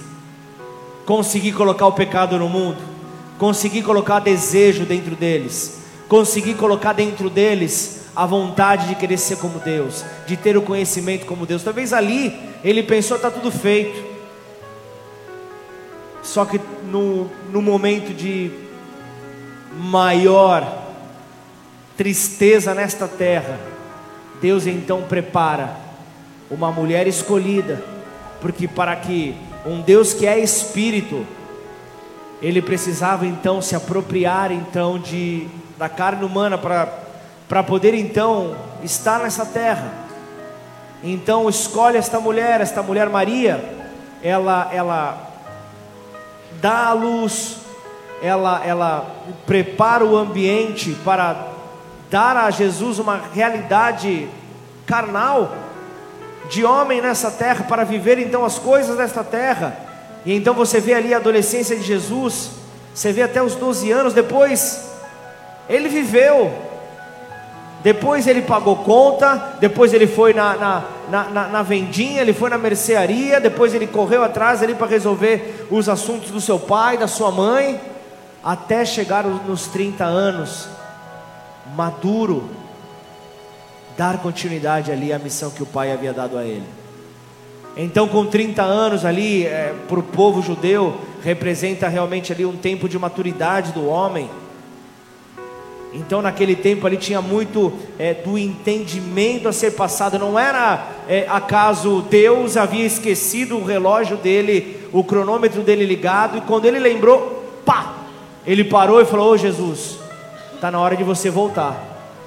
[1.05, 2.96] consegui colocar o pecado no mundo
[3.39, 9.59] conseguir colocar desejo dentro deles, conseguir colocar dentro deles a vontade de querer ser como
[9.59, 11.63] Deus, de ter o conhecimento como Deus.
[11.63, 14.17] Talvez ali ele pensou: está tudo feito.
[16.23, 18.51] Só que no, no momento de
[19.79, 20.85] maior
[21.97, 23.61] tristeza nesta terra,
[24.41, 25.77] Deus então prepara
[26.51, 27.83] uma mulher escolhida,
[28.41, 31.25] porque para que um Deus que é espírito
[32.41, 39.45] ele precisava então se apropriar então de da carne humana para poder então estar nessa
[39.45, 39.93] terra.
[41.05, 43.63] Então escolhe esta mulher, esta mulher Maria,
[44.23, 45.31] ela ela
[46.61, 47.59] dá a luz,
[48.23, 49.07] ela ela
[49.47, 51.37] prepara o ambiente para
[52.11, 54.29] dar a Jesus uma realidade
[54.87, 55.53] carnal
[56.49, 59.86] de homem nessa terra para viver então as coisas desta terra.
[60.27, 62.51] E então você vê ali a adolescência de Jesus,
[62.93, 64.91] você vê até os 12 anos, depois
[65.69, 66.53] ele viveu,
[67.85, 70.85] depois ele pagou conta, depois ele foi na, na,
[71.31, 75.89] na, na, vendinha, ele foi na mercearia, depois ele correu atrás ali para resolver os
[75.89, 77.81] assuntos do seu pai, da sua mãe,
[78.43, 80.69] até chegar nos 30 anos,
[81.77, 82.51] maduro,
[83.97, 86.67] dar continuidade ali à missão que o pai havia dado a ele.
[87.77, 92.89] Então, com 30 anos ali, é, para o povo judeu, representa realmente ali um tempo
[92.89, 94.31] de maturidade do homem.
[95.93, 100.19] Então, naquele tempo ali tinha muito é, do entendimento a ser passado.
[100.19, 106.41] Não era é, acaso Deus havia esquecido o relógio dele, o cronômetro dele ligado, e
[106.43, 107.95] quando ele lembrou, pá,
[108.47, 109.99] ele parou e falou: Ô oh, Jesus,
[110.55, 111.77] está na hora de você voltar,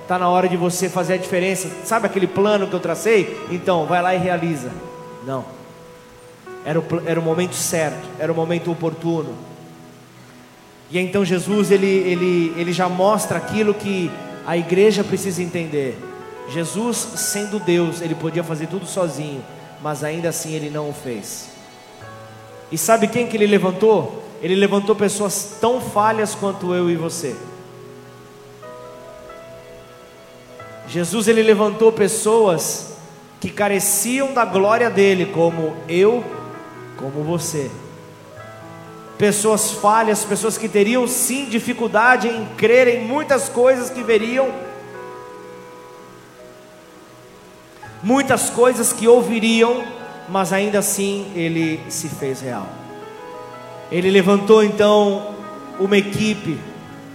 [0.03, 1.69] está na hora de você fazer a diferença.
[1.85, 3.35] Sabe aquele plano que eu tracei?
[3.51, 4.88] Então, vai lá e realiza.
[5.25, 5.45] Não,
[6.65, 9.35] era o, era o momento certo, era o momento oportuno.
[10.91, 14.11] E então Jesus ele, ele, ele já mostra aquilo que
[14.45, 15.97] a igreja precisa entender.
[16.49, 19.43] Jesus, sendo Deus, ele podia fazer tudo sozinho,
[19.81, 21.49] mas ainda assim ele não o fez.
[22.71, 24.23] E sabe quem que ele levantou?
[24.41, 27.35] Ele levantou pessoas tão falhas quanto eu e você.
[30.87, 32.97] Jesus ele levantou pessoas
[33.39, 36.23] que careciam da glória dele, como eu,
[36.97, 37.71] como você.
[39.17, 44.49] Pessoas falhas, pessoas que teriam sim dificuldade em crer em muitas coisas que veriam,
[48.03, 49.83] muitas coisas que ouviriam,
[50.27, 52.67] mas ainda assim ele se fez real.
[53.91, 55.35] Ele levantou então
[55.79, 56.57] uma equipe,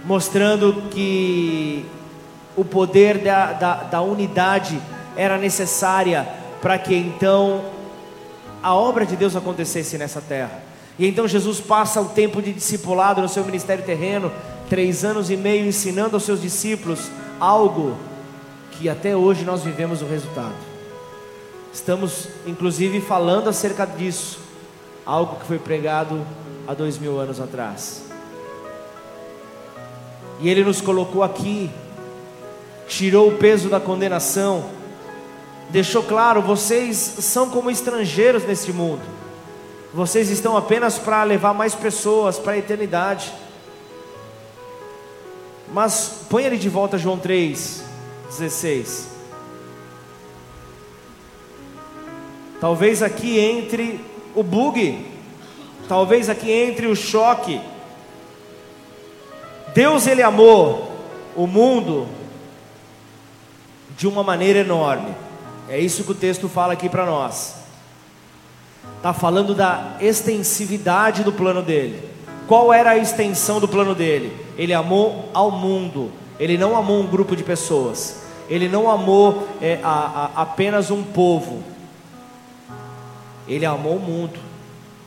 [0.03, 1.85] mostrando que
[2.55, 4.79] o poder da, da, da unidade
[5.15, 6.27] era necessária
[6.61, 7.63] para que então
[8.61, 10.63] a obra de Deus acontecesse nessa terra.
[10.97, 14.31] E então Jesus passa o tempo de discipulado no seu ministério terreno,
[14.69, 17.95] três anos e meio, ensinando aos seus discípulos algo
[18.71, 20.55] que até hoje nós vivemos o resultado.
[21.73, 24.39] Estamos, inclusive, falando acerca disso,
[25.05, 26.25] algo que foi pregado
[26.67, 28.03] há dois mil anos atrás.
[30.39, 31.69] E Ele nos colocou aqui,
[32.87, 34.65] tirou o peso da condenação,
[35.69, 39.01] deixou claro: vocês são como estrangeiros neste mundo,
[39.93, 43.33] vocês estão apenas para levar mais pessoas para a eternidade.
[45.73, 47.83] Mas põe ele de volta, João 3,
[48.29, 49.09] 16.
[52.61, 53.99] Talvez aqui entre
[54.33, 55.15] o bug
[55.87, 57.61] Talvez aqui entre o choque.
[59.73, 60.91] Deus ele amou
[61.35, 62.07] o mundo
[63.95, 65.13] de uma maneira enorme.
[65.69, 67.55] É isso que o texto fala aqui para nós.
[68.97, 72.09] Está falando da extensividade do plano dele.
[72.47, 74.35] Qual era a extensão do plano dele?
[74.57, 76.11] Ele amou ao mundo.
[76.39, 78.23] Ele não amou um grupo de pessoas.
[78.47, 81.63] Ele não amou é, a, a, apenas um povo.
[83.47, 84.39] Ele amou o mundo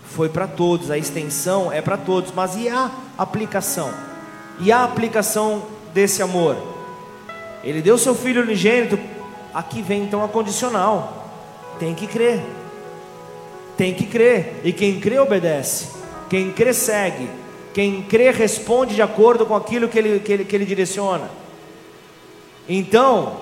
[0.09, 3.93] foi para todos, a extensão é para todos, mas e a aplicação?
[4.59, 6.57] E a aplicação desse amor?
[7.63, 8.99] Ele deu seu filho unigênito,
[9.53, 11.31] aqui vem então a condicional:
[11.79, 12.43] tem que crer,
[13.77, 15.89] tem que crer, e quem crê obedece,
[16.29, 17.29] quem crê segue,
[17.73, 21.31] quem crê responde de acordo com aquilo que ele, que ele, que ele direciona.
[22.69, 23.41] Então,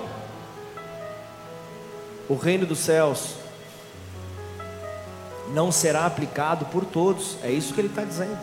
[2.29, 3.35] o reino dos céus
[5.53, 7.37] não será aplicado por todos.
[7.43, 8.37] É isso que ele está dizendo.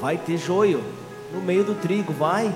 [0.00, 0.82] Vai ter joio
[1.32, 2.52] no meio do trigo, vai.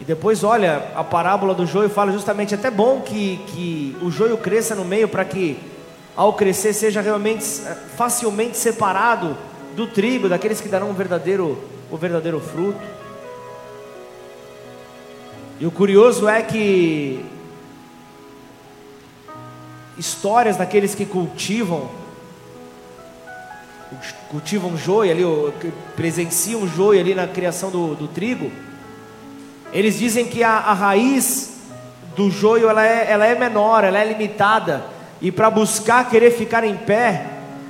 [0.00, 4.10] E depois, olha, a parábola do joio fala justamente: é até bom que, que o
[4.10, 5.58] joio cresça no meio, para que
[6.16, 9.36] ao crescer seja realmente eh, facilmente separado
[9.74, 11.58] do trigo, daqueles que darão o verdadeiro,
[11.90, 12.80] o verdadeiro fruto.
[15.60, 17.24] E o curioso é que
[19.96, 21.90] histórias daqueles que cultivam
[24.30, 28.52] cultivam joio ali, presenciam joio ali na criação do, do trigo,
[29.72, 31.50] eles dizem que a, a, raiz
[32.16, 34.84] do joio ela é, ela é menor, ela é limitada,
[35.20, 37.26] e para buscar querer ficar em pé,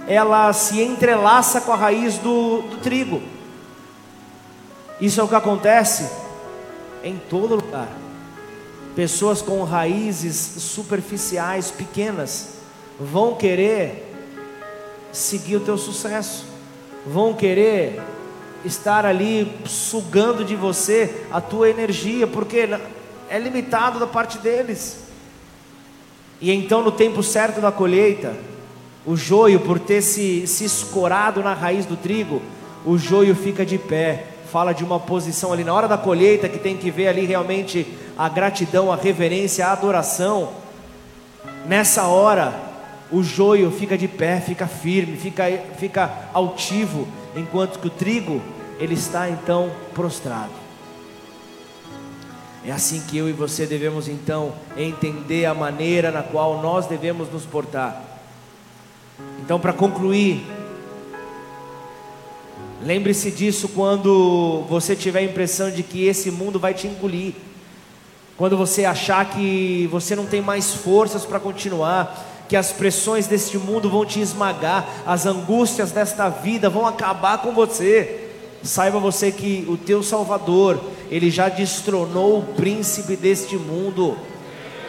[0.07, 3.21] ela se entrelaça com a raiz do, do trigo.
[5.01, 6.09] Isso é o que acontece
[7.03, 7.89] em todo lugar.
[8.95, 12.59] Pessoas com raízes superficiais, pequenas,
[12.99, 14.13] vão querer
[15.13, 16.47] seguir o teu sucesso,
[17.07, 18.03] vão querer
[18.65, 22.69] estar ali sugando de você a tua energia, porque
[23.29, 24.99] é limitado da parte deles.
[26.41, 28.37] E então, no tempo certo da colheita,
[29.05, 32.43] o joio, por ter se, se escorado na raiz do trigo,
[32.85, 34.27] o joio fica de pé.
[34.53, 37.87] Fala de uma posição ali na hora da colheita que tem que ver ali realmente
[38.17, 40.51] a gratidão, a reverência, a adoração.
[41.67, 42.69] Nessa hora,
[43.11, 45.45] o joio fica de pé, fica firme, fica,
[45.79, 47.07] fica altivo,
[47.37, 48.43] enquanto que o trigo
[48.79, 50.53] ele está então prostrado.
[52.65, 57.33] É assim que eu e você devemos então entender a maneira na qual nós devemos
[57.33, 58.03] nos portar.
[59.41, 60.45] Então, para concluir,
[62.83, 67.35] lembre-se disso quando você tiver a impressão de que esse mundo vai te engolir.
[68.37, 73.59] Quando você achar que você não tem mais forças para continuar, que as pressões deste
[73.59, 78.29] mundo vão te esmagar, as angústias desta vida vão acabar com você.
[78.63, 80.81] Saiba você que o teu Salvador,
[81.11, 84.17] ele já destronou o príncipe deste mundo.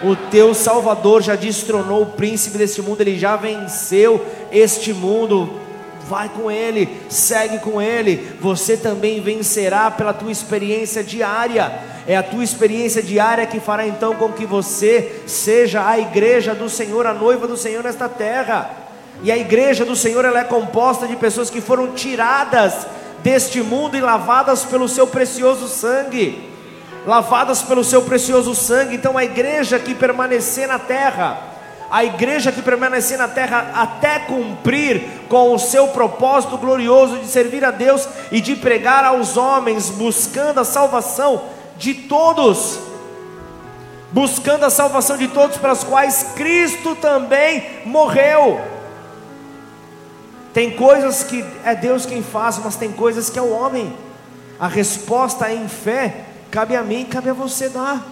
[0.01, 5.49] O teu Salvador já destronou o príncipe deste mundo, ele já venceu este mundo.
[6.07, 8.36] Vai com ele, segue com ele.
[8.39, 11.72] Você também vencerá pela tua experiência diária.
[12.10, 16.68] É a tua experiência diária que fará então com que você seja a igreja do
[16.68, 18.68] Senhor, a noiva do Senhor nesta terra.
[19.22, 22.88] E a igreja do Senhor ela é composta de pessoas que foram tiradas
[23.20, 26.49] deste mundo e lavadas pelo seu precioso sangue.
[27.05, 28.95] Lavadas pelo seu precioso sangue.
[28.95, 31.39] Então a igreja que permanecer na terra,
[31.91, 37.64] a igreja que permanecer na terra até cumprir com o seu propósito glorioso de servir
[37.64, 42.78] a Deus e de pregar aos homens, buscando a salvação de todos,
[44.12, 48.62] buscando a salvação de todos, para os quais Cristo também morreu.
[50.54, 53.96] Tem coisas que é Deus quem faz, mas tem coisas que é o homem.
[54.60, 58.06] A resposta em fé cabe a mim, cabe a você dar.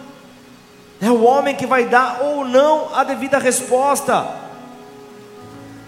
[1.01, 4.46] É o homem que vai dar ou não a devida resposta.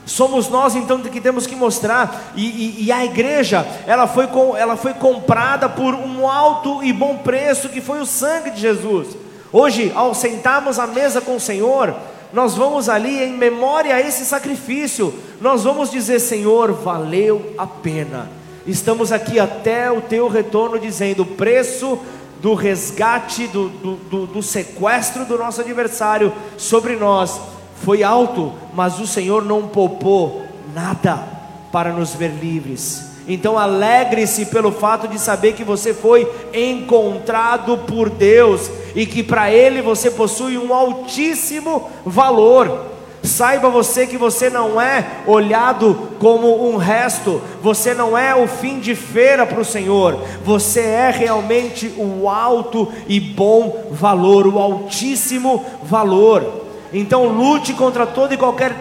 [0.09, 4.57] Somos nós então que temos que mostrar, e, e, e, a igreja, ela foi, com,
[4.57, 9.15] ela foi comprada por um alto e bom preço, que foi o sangue de Jesus.
[9.53, 11.95] Hoje, ao sentarmos à mesa com o Senhor,
[12.33, 18.31] nós vamos ali em memória a esse sacrifício, nós vamos dizer: Senhor, valeu a pena.
[18.65, 21.99] Estamos aqui até o teu retorno, dizendo: o preço
[22.41, 27.39] do resgate, do, do, do, do sequestro do nosso adversário sobre nós
[27.83, 31.23] foi alto, mas o Senhor não poupou nada
[31.71, 33.09] para nos ver livres.
[33.27, 39.51] Então alegre-se pelo fato de saber que você foi encontrado por Deus e que para
[39.51, 42.85] Ele você possui um altíssimo valor.
[43.21, 48.79] Saiba você que você não é olhado como um resto, você não é o fim
[48.79, 55.63] de feira para o Senhor, você é realmente o alto e bom valor, o altíssimo
[55.83, 56.68] valor.
[56.93, 58.75] Então lute contra toda e qualquer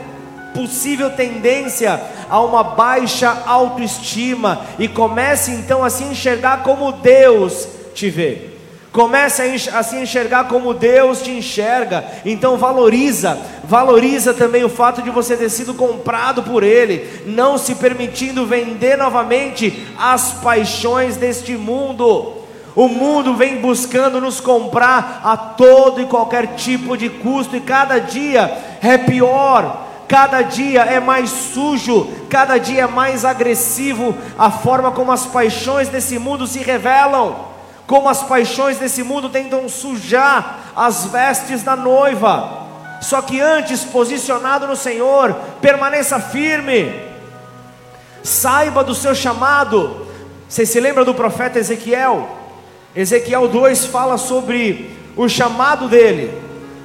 [0.55, 8.11] possível tendência a uma baixa autoestima e comece então a se enxergar como Deus te
[8.11, 8.49] vê.
[8.91, 12.05] Comece a se enxergar como Deus te enxerga.
[12.25, 17.75] Então valoriza, valoriza também o fato de você ter sido comprado por Ele, não se
[17.75, 22.39] permitindo vender novamente as paixões deste mundo.
[22.75, 27.99] O mundo vem buscando nos comprar a todo e qualquer tipo de custo, e cada
[27.99, 34.91] dia é pior, cada dia é mais sujo, cada dia é mais agressivo a forma
[34.93, 37.37] como as paixões desse mundo se revelam,
[37.87, 42.67] como as paixões desse mundo tentam sujar as vestes da noiva.
[43.01, 46.93] Só que antes, posicionado no Senhor, permaneça firme,
[48.23, 50.07] saiba do seu chamado.
[50.49, 52.38] Você se lembra do profeta Ezequiel?
[52.99, 56.33] Ezequiel 2 fala sobre o chamado dele.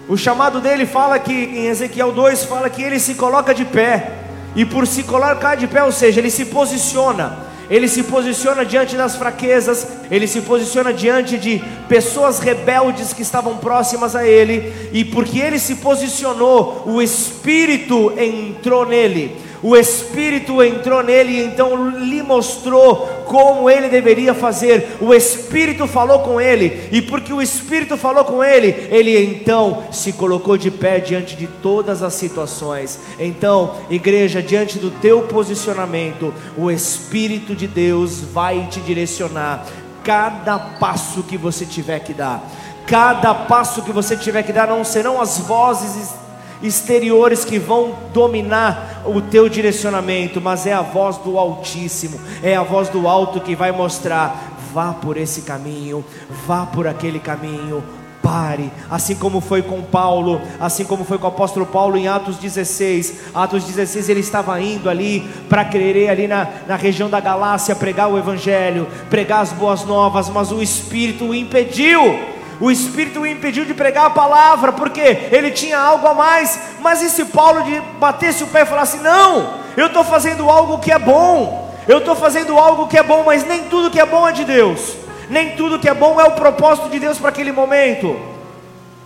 [0.07, 4.11] O chamado dele fala que, em Ezequiel 2, fala que ele se coloca de pé.
[4.55, 7.39] E por se colocar de pé, ou seja, ele se posiciona.
[7.67, 13.57] Ele se posiciona diante das fraquezas, ele se posiciona diante de pessoas rebeldes que estavam
[13.57, 21.01] próximas a ele, e porque ele se posicionou, o Espírito entrou nele o Espírito entrou
[21.01, 24.97] nele e então lhe mostrou como ele deveria fazer.
[24.99, 30.11] O Espírito falou com ele, e porque o Espírito falou com ele, ele então se
[30.13, 32.99] colocou de pé diante de todas as situações.
[33.17, 39.65] Então, igreja, diante do teu posicionamento, o Espírito de Deus vai te direcionar
[40.03, 42.43] cada passo que você tiver que dar.
[42.85, 46.22] Cada passo que você tiver que dar não serão as vozes
[46.63, 52.63] exteriores que vão dominar o teu direcionamento, mas é a voz do Altíssimo, é a
[52.63, 56.03] voz do alto que vai mostrar: vá por esse caminho,
[56.47, 57.83] vá por aquele caminho,
[58.23, 62.37] pare, assim como foi com Paulo, assim como foi com o apóstolo Paulo em Atos
[62.37, 63.15] 16.
[63.35, 68.09] Atos 16 ele estava indo ali para querer ali na, na região da Galácia pregar
[68.09, 72.32] o evangelho, pregar as boas novas, mas o Espírito o impediu.
[72.59, 76.59] O Espírito o impediu de pregar a palavra, porque ele tinha algo a mais.
[76.79, 77.63] Mas e se Paulo
[77.99, 82.15] batesse o pé e falasse: Não, eu estou fazendo algo que é bom, eu estou
[82.15, 84.95] fazendo algo que é bom, mas nem tudo que é bom é de Deus,
[85.29, 88.15] nem tudo que é bom é o propósito de Deus para aquele momento.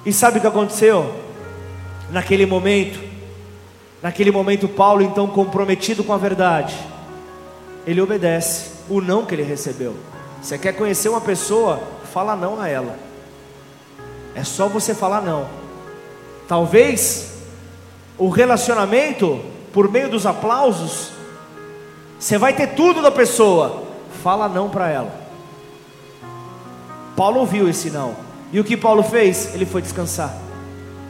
[0.06, 1.14] E sabe o que aconteceu?
[2.10, 3.00] Naquele momento,
[4.02, 6.76] naquele momento, Paulo, então comprometido com a verdade,
[7.86, 9.96] ele obedece o não que ele recebeu.
[10.42, 11.82] Você quer conhecer uma pessoa?
[12.14, 13.07] Fala não a ela.
[14.38, 15.48] É só você falar não.
[16.48, 17.34] Talvez
[18.20, 19.42] o relacionamento,
[19.74, 21.10] por meio dos aplausos,
[22.20, 23.88] você vai ter tudo da pessoa.
[24.22, 25.12] Fala não para ela.
[27.16, 28.16] Paulo ouviu esse não.
[28.54, 29.56] E o que Paulo fez?
[29.56, 30.38] Ele foi descansar.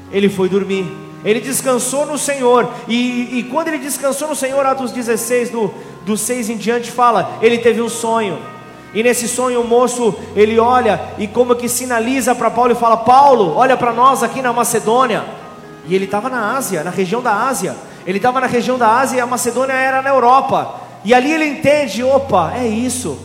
[0.09, 0.89] Ele foi dormir.
[1.25, 2.71] Ele descansou no Senhor.
[2.87, 5.73] E, e quando ele descansou no Senhor, Atos 16, do,
[6.05, 8.39] do 6 em diante, fala: ele teve um sonho.
[8.93, 12.97] E nesse sonho o moço, ele olha e como que sinaliza para Paulo e fala:
[12.97, 15.23] Paulo, olha para nós aqui na Macedônia.
[15.87, 17.75] E ele estava na Ásia, na região da Ásia.
[18.05, 20.81] Ele estava na região da Ásia e a Macedônia era na Europa.
[21.03, 23.19] E ali ele entende: opa, é isso.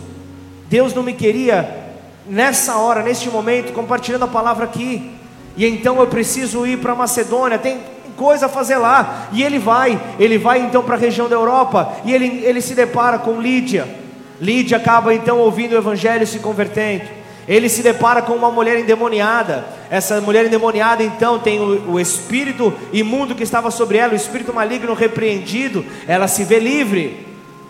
[0.69, 1.83] Deus não me queria
[2.27, 5.13] nessa hora, neste momento, compartilhando a palavra aqui.
[5.57, 7.59] E então eu preciso ir para a Macedônia.
[7.59, 7.81] Tem
[8.17, 9.29] coisa a fazer lá.
[9.33, 11.93] E ele vai, ele vai então para a região da Europa.
[12.05, 14.02] E ele, ele se depara com Lídia.
[14.43, 17.05] Lídia acaba então ouvindo o evangelho e se convertendo.
[17.47, 19.65] Ele se depara com uma mulher endemoniada.
[19.89, 24.53] Essa mulher endemoniada então tem o, o, espírito imundo que estava sobre ela, o espírito
[24.53, 25.87] maligno repreendido.
[26.09, 27.25] Ela se vê livre,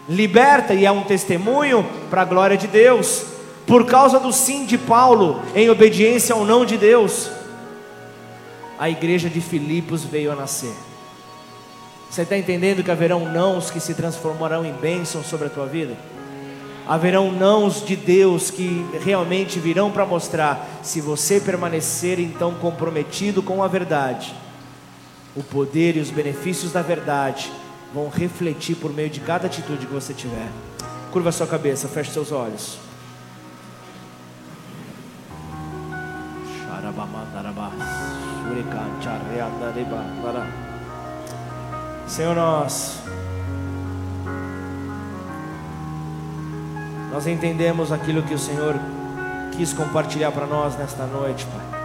[0.09, 3.27] liberta e é um testemunho para a glória de Deus.
[3.67, 7.31] Por causa do sim de Paulo, em obediência ao não de Deus,
[8.79, 10.73] a igreja de Filipos veio a nascer.
[12.09, 15.95] Você está entendendo que haverão nãos que se transformarão em bênçãos sobre a tua vida?
[16.87, 23.63] Haverão nãos de Deus que realmente virão para mostrar, se você permanecer então comprometido com
[23.63, 24.35] a verdade,
[25.35, 27.51] o poder e os benefícios da verdade
[27.95, 30.49] vão refletir por meio de cada atitude que você tiver.
[31.11, 32.79] Curva sua cabeça, feche seus olhos.
[42.07, 42.99] Senhor, nós
[47.13, 48.75] Nós entendemos aquilo que o Senhor
[49.53, 51.81] quis compartilhar para nós nesta noite, Pai.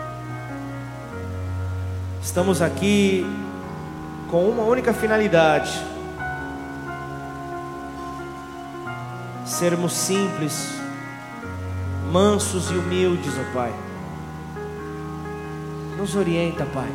[2.24, 3.26] Estamos aqui
[4.32, 5.72] com uma única finalidade:
[9.46, 10.74] sermos simples,
[12.10, 13.74] mansos e humildes, ó Pai.
[15.98, 16.90] Nos orienta, Pai.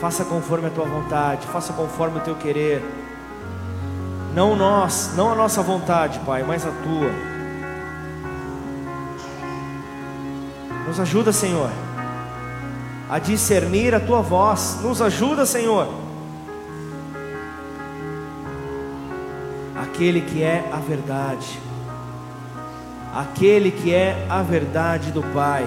[0.00, 2.80] Faça conforme a tua vontade, faça conforme o teu querer.
[4.36, 7.10] Não nós, não a nossa vontade, Pai, mas a tua.
[10.86, 11.70] Nos ajuda, Senhor,
[13.08, 14.78] a discernir a tua voz.
[14.82, 15.88] Nos ajuda, Senhor.
[19.74, 21.58] Aquele que é a verdade.
[23.14, 25.66] Aquele que é a verdade do Pai.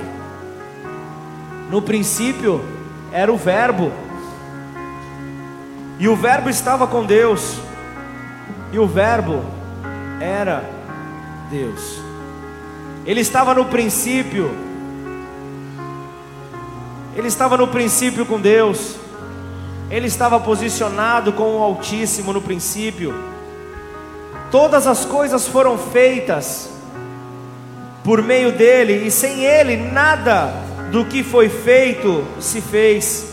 [1.72, 2.64] No princípio
[3.12, 3.92] era o Verbo.
[5.98, 7.68] E o Verbo estava com Deus
[8.72, 9.44] e o Verbo
[10.20, 10.64] era
[11.50, 12.00] Deus.
[13.06, 14.52] Ele estava no princípio.
[17.16, 18.96] Ele estava no princípio com Deus.
[19.90, 23.14] Ele estava posicionado com o Altíssimo no princípio.
[24.52, 26.70] Todas as coisas foram feitas
[28.04, 30.54] por meio dele, e sem ele nada
[30.92, 33.32] do que foi feito se fez.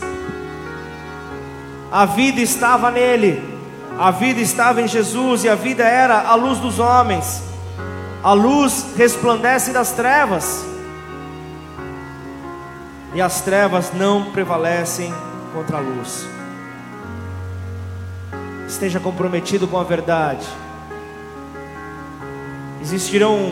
[1.91, 3.56] A vida estava nele
[3.99, 7.41] a vida estava em Jesus e a vida era a luz dos homens.
[8.23, 10.63] A luz resplandece das trevas.
[13.15, 15.11] E as trevas não prevalecem
[15.51, 16.27] contra a luz.
[18.67, 20.45] Esteja comprometido com a verdade.
[22.81, 23.51] Existirão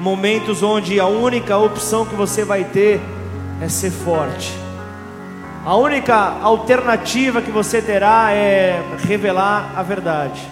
[0.00, 3.00] momentos onde a única opção que você vai ter
[3.60, 4.63] é ser forte
[5.64, 10.46] a única alternativa que você terá é revelar a verdade.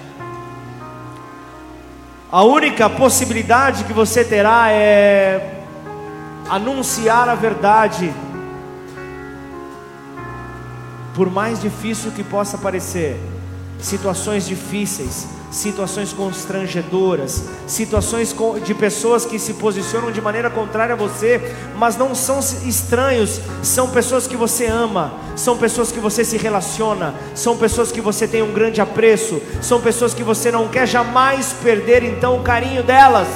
[2.31, 5.65] A única possibilidade que você terá é
[6.49, 8.11] anunciar a verdade.
[11.15, 13.21] Por mais difícil que possa parecer,
[13.79, 18.35] situações difíceis, situações constrangedoras, situações
[18.65, 23.91] de pessoas que se posicionam de maneira contrária a você, mas não são estranhos, são
[23.91, 28.43] pessoas que você ama, são pessoas que você se relaciona, são pessoas que você tem
[28.43, 33.29] um grande apreço, são pessoas que você não quer jamais perder então o carinho delas.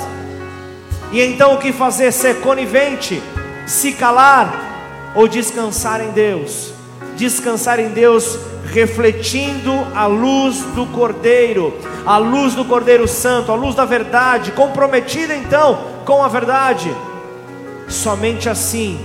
[1.13, 2.11] E então o que fazer?
[2.13, 3.23] Ser conivente,
[3.67, 6.73] se calar ou descansar em Deus.
[7.17, 13.75] descansar em Deus, refletindo a luz do Cordeiro, a luz do Cordeiro Santo, a luz
[13.75, 16.95] da verdade, comprometida então com a verdade.
[17.89, 19.01] Somente assim,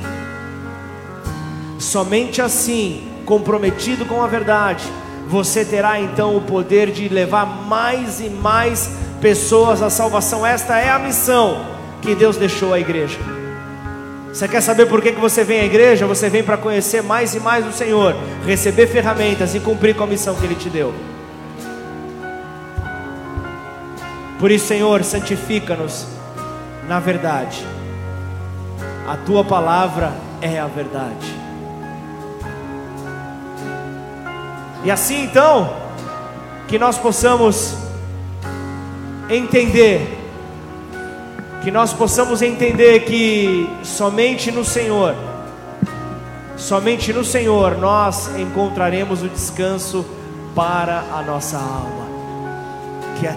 [1.80, 4.84] somente assim, comprometido com a verdade,
[5.28, 8.92] você terá então o poder de levar mais e mais
[9.22, 10.46] pessoas à salvação.
[10.46, 11.66] Esta é a missão
[12.02, 13.41] que Deus deixou à igreja.
[14.34, 16.08] Você quer saber por que, que você vem à igreja?
[16.08, 18.16] Você vem para conhecer mais e mais o Senhor,
[18.46, 20.94] receber ferramentas e cumprir com a missão que Ele te deu.
[24.40, 26.08] Por isso, Senhor, santifica-nos
[26.88, 27.66] na verdade.
[29.08, 31.42] A tua palavra é a verdade.
[34.84, 35.74] E assim então,
[36.68, 37.78] que nós possamos
[39.30, 40.21] entender,
[41.62, 45.16] que nós possamos entender que somente no Senhor,
[46.58, 50.04] somente no Senhor nós encontraremos o descanso
[50.56, 52.08] para a nossa alma,
[53.20, 53.36] que é,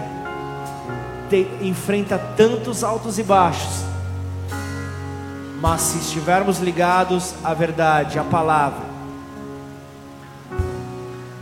[1.29, 3.85] te, enfrenta tantos altos e baixos,
[5.61, 8.95] mas se estivermos ligados à verdade, à palavra,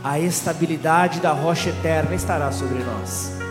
[0.03, 3.42] a estabilidade da rocha eterna estará sobre nós.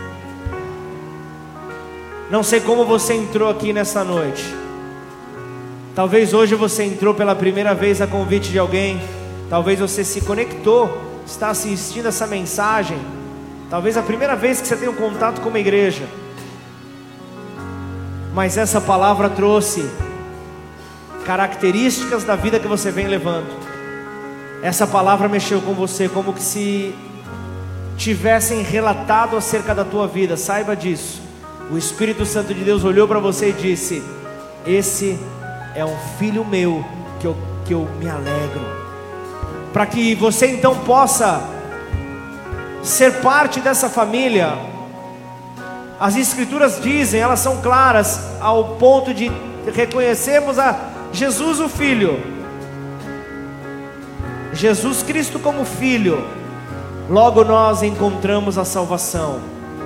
[2.32, 4.42] Não sei como você entrou aqui nessa noite.
[5.94, 9.00] Talvez hoje você entrou pela primeira vez a convite de alguém.
[9.50, 10.90] Talvez você se conectou,
[11.26, 12.98] está assistindo essa mensagem.
[13.68, 16.08] Talvez a primeira vez que você tem um contato com uma igreja.
[18.34, 19.88] Mas essa palavra trouxe
[21.24, 23.72] características da vida que você vem levando
[24.62, 26.94] essa palavra mexeu com você como que se
[27.96, 30.36] tivessem relatado acerca da tua vida.
[30.36, 31.21] Saiba disso.
[31.70, 34.02] O Espírito Santo de Deus olhou para você e disse:
[34.66, 35.18] Esse
[35.74, 36.84] é um filho meu
[37.20, 38.60] que eu, que eu me alegro.
[39.72, 41.42] Para que você então possa
[42.82, 44.52] ser parte dessa família.
[45.98, 49.30] As Escrituras dizem, elas são claras ao ponto de
[49.72, 52.32] reconhecermos a Jesus o Filho
[54.52, 56.22] Jesus Cristo como Filho,
[57.08, 59.40] logo nós encontramos a salvação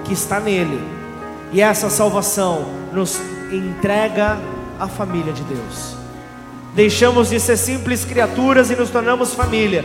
[0.05, 0.83] que está nele,
[1.53, 3.21] e essa salvação nos
[3.53, 4.39] entrega
[4.79, 5.97] a família de Deus.
[6.75, 9.85] Deixamos de ser simples criaturas e nos tornamos família.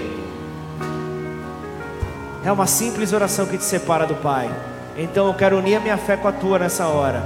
[2.43, 4.49] É uma simples oração que te separa do Pai.
[4.97, 7.23] Então eu quero unir a minha fé com a tua nessa hora.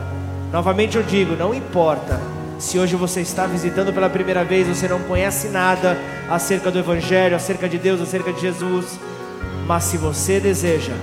[0.52, 2.20] Novamente eu digo: não importa
[2.60, 5.98] se hoje você está visitando pela primeira vez, você não conhece nada
[6.30, 9.00] acerca do Evangelho, acerca de Deus, acerca de Jesus,
[9.68, 10.94] mas se você deseja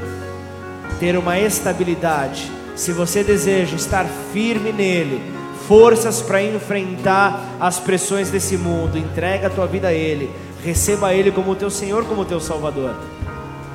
[0.98, 5.20] ter uma estabilidade, se você deseja estar firme nele,
[5.66, 10.30] forças para enfrentar as pressões desse mundo, entrega a tua vida a Ele,
[10.64, 12.94] receba Ele como teu Senhor, como teu Salvador.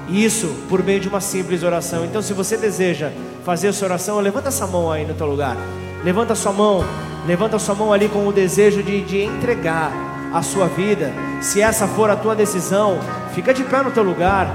[0.10, 2.06] Isso por meio de uma simples oração.
[2.06, 3.12] Então, se você deseja
[3.44, 5.58] fazer essa oração, levanta essa mão aí no teu lugar.
[6.04, 6.86] Levanta sua mão
[7.28, 9.92] Levanta sua mão ali com o desejo de, de entregar
[10.34, 11.12] a sua vida.
[11.42, 13.00] Se essa for a tua decisão,
[13.36, 14.48] fica de pé no teu lugar.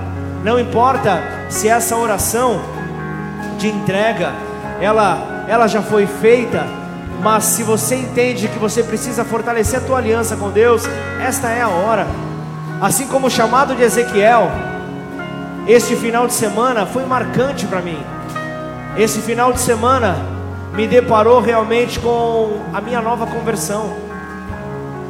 [0.43, 2.62] Não importa se essa oração
[3.63, 4.33] de entrega
[4.81, 6.67] ela, ela já foi feita,
[7.23, 10.83] mas se você entende que você precisa fortalecer a tua aliança com Deus,
[11.25, 12.05] esta é a hora.
[12.81, 14.51] Assim como o chamado de Ezequiel,
[15.69, 18.03] este final de semana foi marcante para mim.
[18.97, 20.17] Esse final de semana
[20.75, 23.97] me deparou realmente com a minha nova conversão.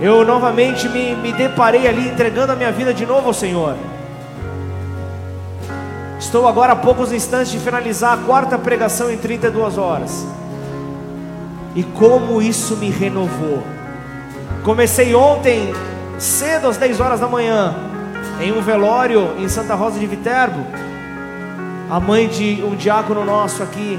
[0.02, 3.74] Eu novamente me, me deparei ali entregando a minha vida de novo ao Senhor.
[6.22, 10.24] Estou agora a poucos instantes de finalizar a quarta pregação em 32 horas.
[11.74, 13.60] E como isso me renovou.
[14.62, 15.74] Comecei ontem,
[16.20, 17.74] cedo às 10 horas da manhã,
[18.40, 20.64] em um velório em Santa Rosa de Viterbo.
[21.90, 23.98] A mãe de um diácono nosso aqui,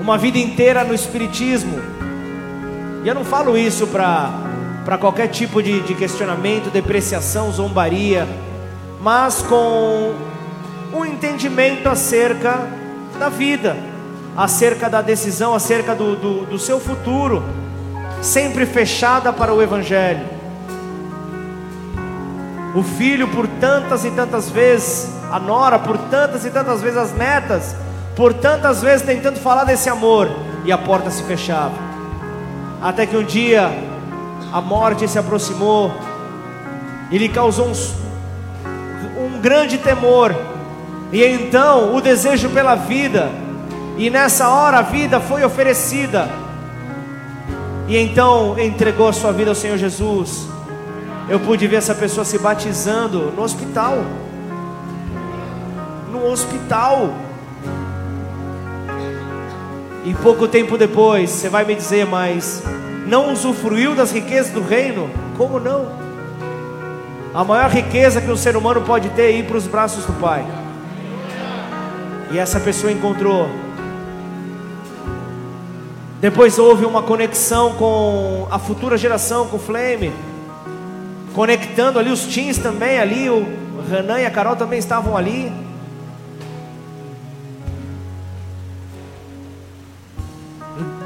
[0.00, 1.80] uma vida inteira no Espiritismo.
[3.04, 8.26] E eu não falo isso para qualquer tipo de, de questionamento, depreciação, zombaria,
[9.04, 10.14] mas com
[10.90, 12.66] um entendimento acerca
[13.18, 13.76] da vida,
[14.34, 17.44] acerca da decisão, acerca do, do, do seu futuro,
[18.22, 20.24] sempre fechada para o Evangelho.
[22.74, 27.12] O filho, por tantas e tantas vezes, a nora, por tantas e tantas vezes, as
[27.12, 27.76] netas,
[28.16, 30.30] por tantas vezes tentando falar desse amor
[30.64, 31.74] e a porta se fechava.
[32.80, 33.70] Até que um dia
[34.50, 35.92] a morte se aproximou
[37.10, 38.03] e lhe causou um,
[39.18, 40.34] um grande temor.
[41.12, 43.30] E então o desejo pela vida,
[43.96, 46.28] e nessa hora a vida foi oferecida.
[47.86, 50.48] E então entregou a sua vida ao Senhor Jesus.
[51.28, 53.98] Eu pude ver essa pessoa se batizando no hospital.
[56.10, 57.14] No hospital.
[60.04, 62.62] E pouco tempo depois, você vai me dizer, mas
[63.06, 65.10] não usufruiu das riquezas do reino?
[65.36, 66.03] Como não?
[67.34, 70.12] A maior riqueza que um ser humano pode ter é ir para os braços do
[70.20, 70.46] Pai.
[72.30, 73.48] E essa pessoa encontrou.
[76.20, 80.12] Depois houve uma conexão com a futura geração, com o Flame,
[81.34, 83.44] conectando ali os teens também ali, o
[83.90, 85.52] Renan e a Carol também estavam ali.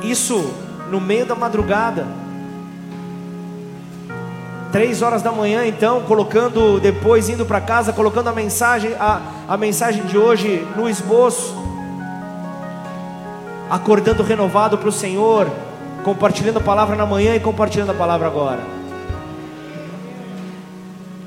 [0.03, 0.53] Isso
[0.91, 2.07] no meio da madrugada.
[4.71, 9.57] Três horas da manhã, então, colocando depois indo para casa, colocando a mensagem, a, a
[9.57, 11.57] mensagem de hoje no esboço,
[13.71, 15.49] acordando renovado para o Senhor,
[16.05, 18.61] compartilhando a palavra na manhã e compartilhando a palavra agora.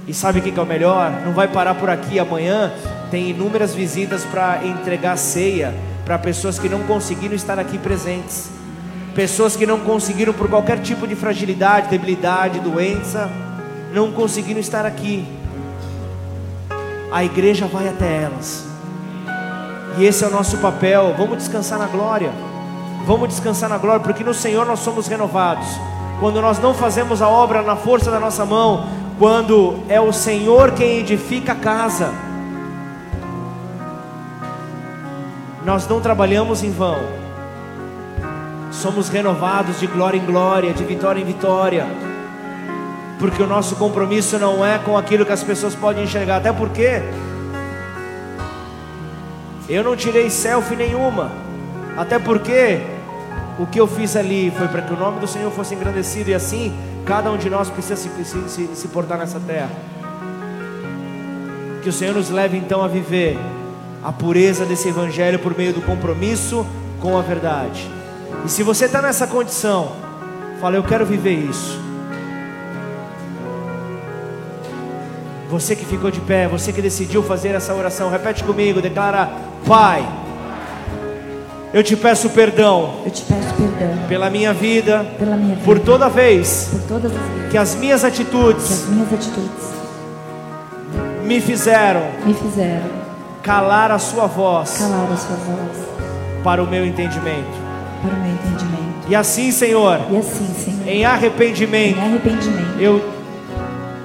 [0.07, 1.11] E sabe o que é o melhor?
[1.25, 2.71] Não vai parar por aqui amanhã.
[3.09, 5.73] Tem inúmeras visitas para entregar ceia
[6.05, 8.60] para pessoas que não conseguiram estar aqui presentes
[9.13, 13.29] pessoas que não conseguiram, por qualquer tipo de fragilidade, debilidade, doença,
[13.93, 15.27] não conseguiram estar aqui.
[17.11, 18.65] A igreja vai até elas,
[19.97, 21.13] e esse é o nosso papel.
[21.17, 22.31] Vamos descansar na glória,
[23.05, 25.67] vamos descansar na glória, porque no Senhor nós somos renovados.
[26.19, 28.87] Quando nós não fazemos a obra na força da nossa mão,
[29.19, 32.13] quando é o Senhor quem edifica a casa,
[35.65, 37.20] nós não trabalhamos em vão
[38.71, 41.85] somos renovados de glória em glória, de vitória em vitória,
[43.19, 47.03] porque o nosso compromisso não é com aquilo que as pessoas podem enxergar, até porque
[49.69, 51.31] eu não tirei selfie nenhuma,
[51.95, 52.81] até porque
[53.59, 56.33] o que eu fiz ali foi para que o nome do Senhor fosse engrandecido e
[56.33, 56.73] assim
[57.05, 59.69] cada um de nós precisa se, se, se, portar nessa terra.
[61.83, 63.37] Que o Senhor nos leve então a viver
[64.03, 66.65] a pureza desse Evangelho por meio do compromisso
[66.99, 68.00] com a verdade.
[68.45, 69.91] E se você está nessa condição,
[70.59, 71.79] fala, eu quero viver isso.
[75.49, 79.29] Você que ficou de pé, você que decidiu fazer essa oração, repete comigo, declara:
[79.67, 80.01] Pai,
[81.73, 83.01] eu te peço perdão.
[83.05, 87.11] Eu te peço perdão pela minha vida, pela minha vida por toda vez, por todas
[87.11, 89.71] as vezes que as minhas atitudes, que as minhas atitudes
[91.25, 92.89] me fizeram, me fizeram
[93.43, 95.77] calar a sua voz, calar a sua voz
[96.43, 97.70] para o meu entendimento
[98.01, 99.07] para o meu entendimento.
[99.07, 103.21] E assim, Senhor, e assim, Senhor, em arrependimento, em arrependimento, eu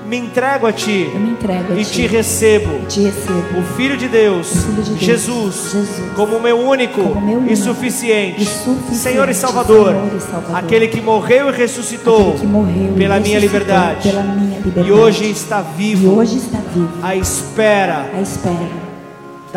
[0.07, 3.59] me entrego a Ti, eu me entrego a e ti, te recebo, e te recebo,
[3.59, 7.42] o Filho de Deus, Filho de Deus, Jesus, Jesus, como meu único, como meu e,
[7.42, 12.36] único suficiente, e suficiente Senhor, e Salvador, Senhor e Salvador, aquele que morreu e ressuscitou,
[12.44, 16.59] morreu e pela, minha ressuscitou pela minha liberdade, e hoje está vivo, e hoje está
[16.72, 18.86] vivo, à espera, à espera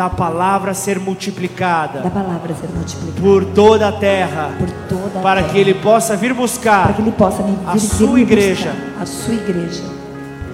[0.00, 4.50] da palavra ser multiplicada, da palavra ser multiplicada por toda a terra,
[4.88, 7.12] toda a para terra, que Ele possa vir buscar, vir,
[7.66, 9.82] a sua igreja, buscar, a sua igreja,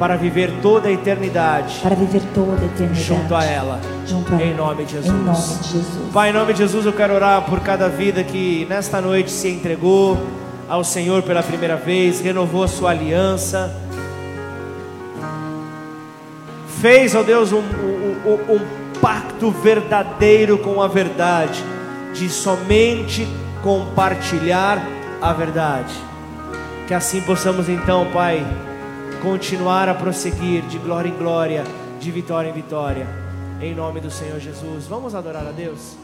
[0.00, 3.80] para viver toda a eternidade para viver toda a eternidade junto a ela.
[4.04, 4.56] junto a Em ela.
[4.56, 5.14] nome de Jesus.
[5.14, 6.12] Em nome de Jesus.
[6.12, 9.48] Pai, em nome de Jesus, eu quero orar por cada vida que nesta noite se
[9.48, 10.18] entregou
[10.68, 13.72] ao Senhor pela primeira vez, renovou a sua aliança,
[16.80, 21.62] fez, ó Deus, um, um, um, um pacto verdadeiro com a verdade,
[22.12, 23.24] de somente
[23.62, 24.84] compartilhar
[25.22, 25.94] a verdade.
[26.88, 28.44] Que assim possamos então, Pai,
[29.22, 31.62] continuar a prosseguir de glória em glória,
[32.00, 33.06] de vitória em vitória,
[33.60, 34.88] em nome do Senhor Jesus.
[34.88, 35.96] Vamos adorar a Deus.